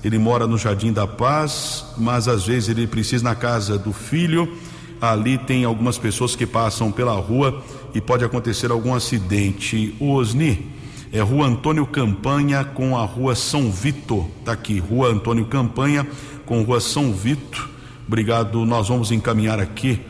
Ele 0.03 0.17
mora 0.17 0.47
no 0.47 0.57
Jardim 0.57 0.93
da 0.93 1.07
Paz, 1.07 1.85
mas 1.97 2.27
às 2.27 2.45
vezes 2.45 2.69
ele 2.69 2.87
precisa 2.87 3.23
na 3.23 3.35
casa 3.35 3.77
do 3.77 3.91
filho. 3.91 4.57
Ali 5.01 5.37
tem 5.37 5.65
algumas 5.65 5.97
pessoas 5.97 6.35
que 6.35 6.45
passam 6.45 6.91
pela 6.91 7.13
rua 7.13 7.63
e 7.93 7.99
pode 7.99 8.23
acontecer 8.23 8.69
algum 8.69 8.93
acidente. 8.93 9.95
O 9.99 10.11
Osni 10.11 10.67
é 11.11 11.19
Rua 11.19 11.47
Antônio 11.47 11.85
Campanha 11.87 12.63
com 12.63 12.95
a 12.95 13.03
Rua 13.03 13.33
São 13.35 13.71
Vito. 13.71 14.29
Tá 14.45 14.51
aqui, 14.51 14.79
Rua 14.79 15.09
Antônio 15.09 15.45
Campanha 15.45 16.07
com 16.45 16.61
Rua 16.61 16.79
São 16.79 17.11
Vito 17.11 17.71
Obrigado. 18.11 18.65
Nós 18.65 18.89
vamos 18.89 19.09
encaminhar 19.09 19.57
aqui 19.57 20.01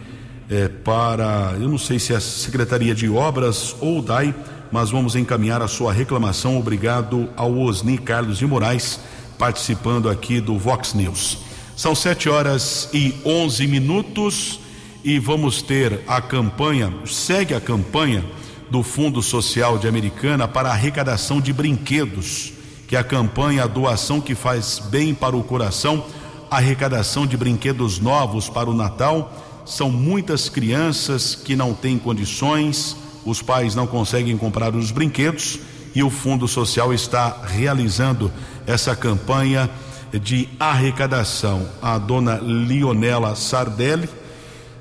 é, 0.49 0.67
para, 0.67 1.53
eu 1.59 1.69
não 1.69 1.77
sei 1.77 1.99
se 1.99 2.13
é 2.13 2.15
a 2.15 2.19
Secretaria 2.19 2.95
de 2.95 3.07
Obras 3.07 3.75
ou 3.79 4.01
DAI, 4.01 4.33
mas 4.71 4.89
vamos 4.89 5.15
encaminhar 5.15 5.61
a 5.61 5.67
sua 5.67 5.93
reclamação. 5.93 6.57
Obrigado 6.57 7.29
ao 7.37 7.55
Osni 7.55 7.99
Carlos 7.99 8.39
de 8.39 8.47
Moraes, 8.47 8.99
participando 9.37 10.09
aqui 10.09 10.41
do 10.41 10.57
Vox 10.57 10.95
News. 10.95 11.37
São 11.77 11.93
sete 11.93 12.27
horas 12.27 12.89
e 12.91 13.13
onze 13.23 13.67
minutos 13.67 14.60
e 15.03 15.17
vamos 15.19 15.61
ter 15.61 16.01
a 16.07 16.21
campanha, 16.21 16.93
segue 17.05 17.53
a 17.53 17.61
campanha 17.61 18.23
do 18.69 18.83
Fundo 18.83 19.21
Social 19.21 19.77
de 19.77 19.87
Americana 19.87 20.47
para 20.47 20.69
a 20.69 20.73
arrecadação 20.73 21.41
de 21.41 21.51
brinquedos, 21.51 22.53
que 22.87 22.95
é 22.95 22.99
a 22.99 23.03
campanha 23.03 23.63
a 23.63 23.67
doação 23.67 24.21
que 24.21 24.35
faz 24.35 24.79
bem 24.79 25.13
para 25.13 25.35
o 25.35 25.43
coração, 25.43 26.05
arrecadação 26.49 27.25
de 27.25 27.35
brinquedos 27.35 27.99
novos 27.99 28.49
para 28.49 28.69
o 28.69 28.73
Natal. 28.73 29.33
São 29.65 29.89
muitas 29.89 30.49
crianças 30.49 31.35
que 31.35 31.55
não 31.55 31.73
têm 31.73 31.97
condições, 31.97 32.95
os 33.25 33.41
pais 33.41 33.75
não 33.75 33.87
conseguem 33.87 34.37
comprar 34.37 34.75
os 34.75 34.91
brinquedos 34.91 35.59
e 35.93 36.01
o 36.03 36.09
Fundo 36.09 36.47
Social 36.47 36.93
está 36.93 37.43
realizando 37.45 38.31
essa 38.65 38.95
campanha 38.95 39.69
de 40.13 40.47
arrecadação. 40.59 41.67
A 41.81 41.97
dona 41.97 42.35
Lionela 42.37 43.35
Sardelli, 43.35 44.09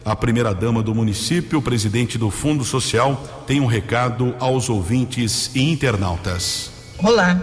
a 0.04 0.16
primeira 0.16 0.54
dama 0.54 0.82
do 0.82 0.94
município, 0.94 1.60
presidente 1.60 2.16
do 2.16 2.30
Fundo 2.30 2.64
Social, 2.64 3.44
tem 3.46 3.60
um 3.60 3.66
recado 3.66 4.34
aos 4.38 4.68
ouvintes 4.68 5.50
e 5.54 5.70
internautas. 5.70 6.70
Olá, 6.98 7.40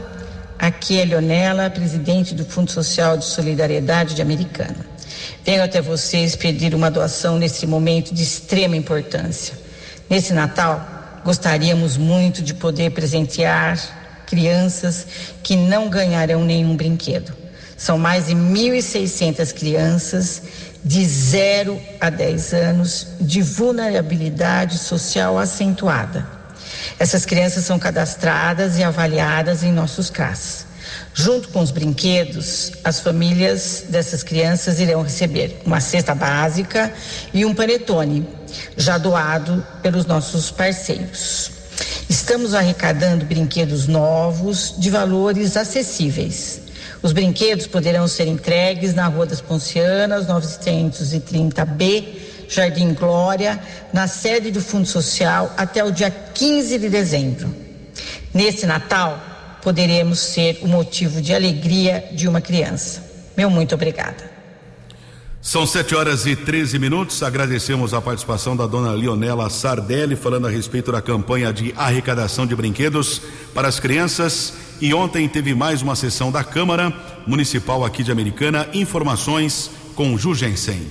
aqui 0.57 0.99
é 0.99 1.05
Leonela, 1.05 1.69
presidente 1.69 2.33
do 2.33 2.43
Fundo 2.43 2.71
Social 2.71 3.17
de 3.17 3.25
Solidariedade 3.25 4.15
de 4.15 4.21
Americana. 4.21 4.85
Venho 5.45 5.63
até 5.63 5.81
vocês 5.81 6.35
pedir 6.35 6.73
uma 6.73 6.89
doação 6.89 7.37
nesse 7.37 7.65
momento 7.67 8.13
de 8.13 8.23
extrema 8.23 8.75
importância. 8.75 9.57
Nesse 10.09 10.33
Natal, 10.33 11.21
gostaríamos 11.23 11.95
muito 11.95 12.41
de 12.41 12.53
poder 12.53 12.91
presentear 12.91 14.23
crianças 14.25 15.07
que 15.43 15.55
não 15.55 15.89
ganharão 15.89 16.43
nenhum 16.43 16.75
brinquedo. 16.75 17.31
São 17.77 17.97
mais 17.97 18.25
de 18.25 18.33
1.600 18.33 19.53
crianças 19.53 20.41
de 20.83 21.05
0 21.05 21.79
a 22.01 22.09
10 22.09 22.53
anos 22.53 23.07
de 23.21 23.41
vulnerabilidade 23.41 24.79
social 24.79 25.37
acentuada. 25.37 26.27
Essas 26.97 27.25
crianças 27.25 27.65
são 27.65 27.77
cadastradas 27.77 28.77
e 28.79 28.83
avaliadas 28.83 29.63
em 29.63 29.71
nossos 29.71 30.09
CRAS. 30.09 30.65
Junto 31.13 31.49
com 31.49 31.59
os 31.59 31.71
brinquedos, 31.71 32.71
as 32.83 32.99
famílias 32.99 33.85
dessas 33.89 34.23
crianças 34.23 34.79
irão 34.79 35.01
receber 35.03 35.61
uma 35.65 35.79
cesta 35.79 36.15
básica 36.15 36.91
e 37.33 37.45
um 37.45 37.53
panetone, 37.53 38.27
já 38.75 38.97
doado 38.97 39.65
pelos 39.81 40.05
nossos 40.05 40.49
parceiros. 40.49 41.51
Estamos 42.09 42.53
arrecadando 42.53 43.25
brinquedos 43.25 43.87
novos 43.87 44.75
de 44.77 44.89
valores 44.89 45.57
acessíveis. 45.57 46.66
Os 47.01 47.11
brinquedos 47.11 47.67
poderão 47.67 48.07
ser 48.07 48.27
entregues 48.27 48.93
na 48.93 49.07
Rua 49.07 49.25
das 49.25 49.41
Poncianas, 49.41 50.27
930B, 50.27 52.05
Jardim 52.49 52.93
Glória, 52.93 53.59
na 53.93 54.07
sede 54.07 54.51
do 54.51 54.61
Fundo 54.61 54.87
Social 54.87 55.53
até 55.57 55.83
o 55.83 55.91
dia 55.91 56.09
15 56.09 56.79
de 56.79 56.89
dezembro. 56.89 57.53
Nesse 58.33 58.65
Natal, 58.65 59.19
poderemos 59.61 60.19
ser 60.19 60.59
o 60.61 60.67
motivo 60.67 61.21
de 61.21 61.33
alegria 61.33 62.05
de 62.11 62.27
uma 62.27 62.41
criança. 62.41 63.03
Meu 63.35 63.49
muito 63.49 63.75
obrigada. 63.75 64.37
São 65.41 65.65
sete 65.65 65.95
horas 65.95 66.25
e 66.25 66.35
13 66.35 66.77
minutos. 66.77 67.23
Agradecemos 67.23 67.93
a 67.93 68.01
participação 68.01 68.55
da 68.55 68.65
dona 68.67 68.91
Leonela 68.91 69.49
Sardelli, 69.49 70.15
falando 70.15 70.47
a 70.47 70.49
respeito 70.49 70.91
da 70.91 71.01
campanha 71.01 71.53
de 71.53 71.73
arrecadação 71.77 72.45
de 72.45 72.55
brinquedos 72.55 73.21
para 73.53 73.67
as 73.67 73.79
crianças. 73.79 74.53
E 74.79 74.93
ontem 74.93 75.27
teve 75.27 75.55
mais 75.55 75.81
uma 75.81 75.95
sessão 75.95 76.31
da 76.31 76.43
Câmara 76.43 76.93
Municipal 77.25 77.83
aqui 77.83 78.03
de 78.03 78.11
Americana. 78.11 78.69
Informações 78.75 79.71
com 79.95 80.15
Ju 80.15 80.35
Gensen. 80.35 80.85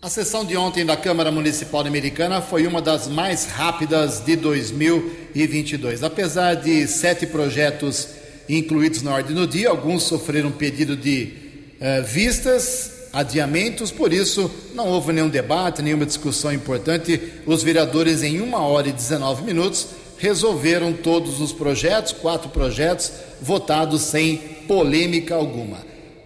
A 0.00 0.08
sessão 0.08 0.42
de 0.46 0.56
ontem 0.56 0.86
da 0.86 0.96
Câmara 0.96 1.30
Municipal 1.30 1.82
de 1.82 1.90
Americana 1.90 2.40
foi 2.40 2.66
uma 2.66 2.80
das 2.80 3.08
mais 3.08 3.44
rápidas 3.44 4.20
de 4.20 4.36
2022. 4.36 6.02
Apesar 6.02 6.54
de 6.54 6.86
sete 6.86 7.26
projetos 7.26 8.08
incluídos 8.48 9.02
na 9.02 9.12
ordem 9.12 9.36
do 9.36 9.46
dia, 9.46 9.68
alguns 9.68 10.04
sofreram 10.04 10.50
pedido 10.50 10.96
de 10.96 11.34
uh, 11.78 12.02
vistas, 12.06 13.08
adiamentos, 13.12 13.90
por 13.90 14.14
isso 14.14 14.50
não 14.74 14.88
houve 14.88 15.12
nenhum 15.12 15.28
debate, 15.28 15.82
nenhuma 15.82 16.06
discussão 16.06 16.50
importante. 16.50 17.20
Os 17.44 17.62
vereadores, 17.62 18.22
em 18.22 18.40
uma 18.40 18.60
hora 18.60 18.88
e 18.88 18.92
19 18.92 19.44
minutos, 19.44 19.99
resolveram 20.20 20.92
todos 20.92 21.40
os 21.40 21.50
projetos, 21.50 22.12
quatro 22.12 22.50
projetos, 22.50 23.10
votados 23.40 24.02
sem 24.02 24.36
polêmica 24.68 25.34
alguma. 25.34 25.78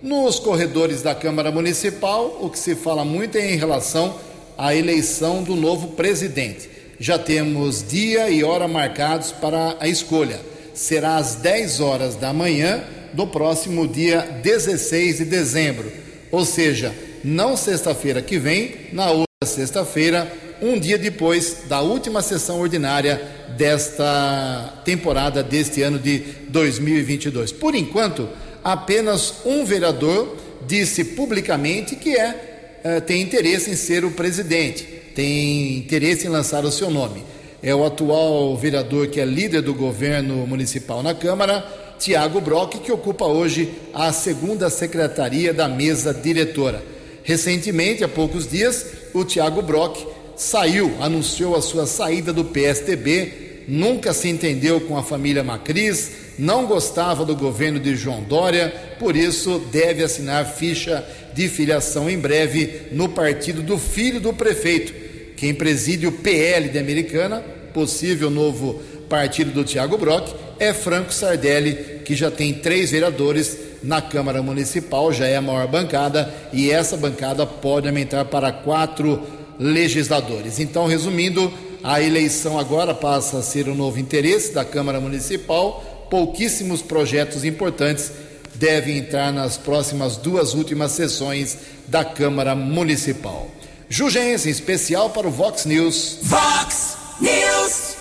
Nos 0.02 0.38
corredores 0.38 1.00
da 1.00 1.14
Câmara 1.14 1.50
Municipal, 1.50 2.38
o 2.40 2.50
que 2.50 2.58
se 2.58 2.74
fala 2.74 3.04
muito 3.04 3.38
é 3.38 3.52
em 3.52 3.56
relação 3.56 4.16
à 4.58 4.74
eleição 4.74 5.42
do 5.42 5.54
novo 5.54 5.92
presidente. 5.92 6.68
Já 6.98 7.18
temos 7.18 7.86
dia 7.88 8.28
e 8.28 8.42
hora 8.44 8.68
marcados 8.68 9.32
para 9.32 9.76
a 9.78 9.88
escolha. 9.88 10.40
Será 10.74 11.16
às 11.16 11.36
10 11.36 11.80
horas 11.80 12.16
da 12.16 12.32
manhã 12.32 12.82
do 13.12 13.26
próximo 13.28 13.86
dia 13.86 14.22
16 14.42 15.18
de 15.18 15.24
dezembro. 15.24 15.90
Ou 16.32 16.44
seja, 16.44 16.92
não 17.22 17.56
sexta-feira 17.56 18.20
que 18.20 18.38
vem, 18.38 18.74
na 18.92 19.10
outra 19.10 19.46
sexta-feira, 19.46 20.30
um 20.60 20.78
dia 20.78 20.98
depois 20.98 21.62
da 21.68 21.80
última 21.80 22.22
sessão 22.22 22.60
ordinária 22.60 23.20
desta 23.56 24.82
temporada 24.84 25.42
deste 25.42 25.82
ano 25.82 25.98
de 25.98 26.18
2022. 26.48 27.52
Por 27.52 27.74
enquanto, 27.74 28.28
apenas 28.62 29.34
um 29.44 29.64
vereador 29.64 30.36
disse 30.66 31.04
publicamente 31.04 31.96
que 31.96 32.16
é, 32.16 32.80
é 32.82 33.00
tem 33.00 33.22
interesse 33.22 33.70
em 33.70 33.76
ser 33.76 34.04
o 34.04 34.10
presidente, 34.10 34.84
tem 35.14 35.78
interesse 35.78 36.26
em 36.26 36.30
lançar 36.30 36.64
o 36.64 36.70
seu 36.70 36.90
nome. 36.90 37.22
É 37.62 37.74
o 37.74 37.84
atual 37.84 38.56
vereador 38.56 39.06
que 39.06 39.20
é 39.20 39.24
líder 39.24 39.62
do 39.62 39.72
governo 39.72 40.46
municipal 40.46 41.02
na 41.02 41.14
Câmara, 41.14 41.64
Tiago 41.98 42.40
Brock, 42.40 42.74
que 42.80 42.92
ocupa 42.92 43.24
hoje 43.24 43.72
a 43.94 44.12
segunda 44.12 44.68
secretaria 44.68 45.54
da 45.54 45.66
mesa 45.66 46.12
diretora. 46.12 46.82
Recentemente, 47.22 48.04
há 48.04 48.08
poucos 48.08 48.46
dias, 48.46 48.84
o 49.14 49.24
Tiago 49.24 49.62
Brock 49.62 49.96
saiu, 50.36 50.94
anunciou 51.00 51.56
a 51.56 51.62
sua 51.62 51.86
saída 51.86 52.32
do 52.32 52.44
PSDB, 52.44 53.43
nunca 53.66 54.12
se 54.12 54.28
entendeu 54.28 54.80
com 54.80 54.96
a 54.96 55.02
família 55.02 55.42
Macris, 55.42 56.12
não 56.38 56.66
gostava 56.66 57.24
do 57.24 57.36
governo 57.36 57.78
de 57.78 57.94
João 57.94 58.22
Dória, 58.22 58.72
por 58.98 59.16
isso 59.16 59.58
deve 59.70 60.02
assinar 60.02 60.46
ficha 60.46 61.04
de 61.32 61.48
filiação 61.48 62.08
em 62.08 62.18
breve 62.18 62.88
no 62.92 63.08
partido 63.08 63.62
do 63.62 63.78
filho 63.78 64.20
do 64.20 64.32
prefeito. 64.32 64.92
Quem 65.36 65.54
preside 65.54 66.06
o 66.06 66.12
PL 66.12 66.68
de 66.68 66.78
Americana, 66.78 67.44
possível 67.72 68.30
novo 68.30 68.80
partido 69.08 69.50
do 69.50 69.64
Tiago 69.64 69.98
Brock, 69.98 70.34
é 70.58 70.72
Franco 70.72 71.12
Sardelli, 71.12 72.00
que 72.04 72.14
já 72.14 72.30
tem 72.30 72.54
três 72.54 72.90
vereadores 72.92 73.58
na 73.82 74.00
Câmara 74.00 74.42
Municipal, 74.42 75.12
já 75.12 75.26
é 75.26 75.36
a 75.36 75.42
maior 75.42 75.66
bancada, 75.66 76.32
e 76.52 76.70
essa 76.70 76.96
bancada 76.96 77.44
pode 77.44 77.88
aumentar 77.88 78.24
para 78.24 78.52
quatro 78.52 79.22
legisladores. 79.58 80.58
Então, 80.58 80.86
resumindo, 80.86 81.52
a 81.84 82.00
eleição 82.02 82.58
agora 82.58 82.94
passa 82.94 83.38
a 83.38 83.42
ser 83.42 83.68
o 83.68 83.74
novo 83.74 84.00
interesse 84.00 84.54
da 84.54 84.64
Câmara 84.64 84.98
Municipal 84.98 85.84
pouquíssimos 86.10 86.80
projetos 86.80 87.44
importantes 87.44 88.10
devem 88.54 88.98
entrar 88.98 89.32
nas 89.32 89.58
próximas 89.58 90.16
duas 90.16 90.54
últimas 90.54 90.92
sessões 90.92 91.58
da 91.86 92.04
Câmara 92.04 92.54
Municipal. 92.54 93.48
Jugense, 93.88 94.48
especial 94.48 95.10
para 95.10 95.28
o 95.28 95.30
Vox 95.30 95.66
News. 95.66 96.20
Vox 96.22 96.96
News. 97.20 97.96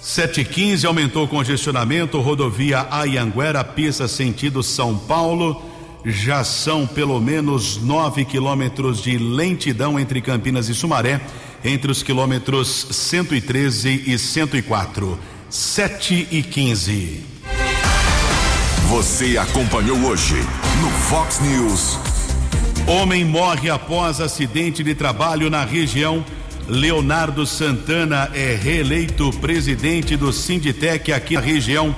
715 0.00 0.86
aumentou 0.86 1.24
o 1.24 1.28
congestionamento, 1.28 2.20
rodovia 2.20 2.86
Ayanguera, 2.90 3.64
pista 3.64 4.06
sentido 4.08 4.62
São 4.62 4.98
Paulo. 4.98 5.62
Já 6.04 6.42
são 6.42 6.84
pelo 6.86 7.20
menos 7.20 7.76
9 7.76 8.24
quilômetros 8.24 9.00
de 9.00 9.16
lentidão 9.16 9.98
entre 9.98 10.20
Campinas 10.20 10.68
e 10.68 10.74
Sumaré, 10.74 11.20
entre 11.64 11.90
os 11.90 12.02
quilômetros 12.02 12.86
113 12.90 14.04
e 14.06 14.18
104. 14.18 15.18
7 15.48 16.28
e 16.30 16.42
15. 16.42 17.24
Você 18.88 19.38
acompanhou 19.38 19.98
hoje 20.04 20.36
no 20.80 20.90
Fox 20.90 21.40
News. 21.40 21.98
Homem 22.86 23.24
morre 23.24 23.70
após 23.70 24.20
acidente 24.20 24.82
de 24.82 24.94
trabalho 24.94 25.48
na 25.48 25.64
região. 25.64 26.24
Leonardo 26.68 27.46
Santana 27.46 28.30
é 28.34 28.54
reeleito 28.54 29.30
presidente 29.40 30.16
do 30.16 30.32
Sinditec 30.32 31.12
aqui 31.12 31.34
na 31.34 31.40
região. 31.40 31.94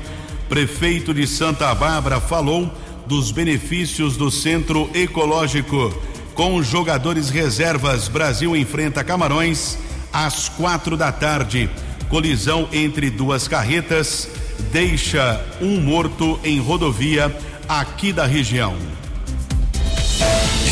Prefeito 0.48 1.14
de 1.14 1.26
Santa 1.26 1.74
Bárbara 1.74 2.20
falou 2.20 2.72
dos 3.06 3.30
benefícios 3.30 4.16
do 4.16 4.30
centro 4.30 4.90
ecológico. 4.94 5.92
Com 6.34 6.62
jogadores 6.62 7.30
reservas. 7.30 8.08
Brasil 8.08 8.56
enfrenta 8.56 9.04
Camarões 9.04 9.78
às 10.12 10.48
quatro 10.48 10.96
da 10.96 11.10
tarde. 11.10 11.70
Colisão 12.08 12.68
entre 12.72 13.10
duas 13.10 13.48
carretas 13.48 14.28
deixa 14.72 15.40
um 15.60 15.80
morto 15.80 16.38
em 16.44 16.60
rodovia 16.60 17.34
aqui 17.68 18.12
da 18.12 18.26
região. 18.26 18.76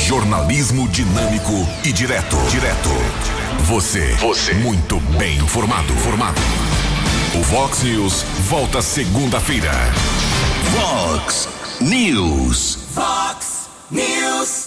Jornalismo 0.07 0.89
dinâmico 0.89 1.67
e 1.85 1.93
direto. 1.93 2.37
Direto. 2.51 2.91
Você. 3.65 4.13
Você. 4.15 4.55
Muito 4.55 5.01
bem 5.19 5.39
informado. 5.39 5.93
Formado. 5.95 6.41
O 7.35 7.43
Vox 7.43 7.83
News 7.83 8.23
volta 8.49 8.83
segunda-feira. 8.83 9.73
Vox 10.71 11.49
News. 11.81 12.79
Vox 12.95 13.69
News. 13.91 14.61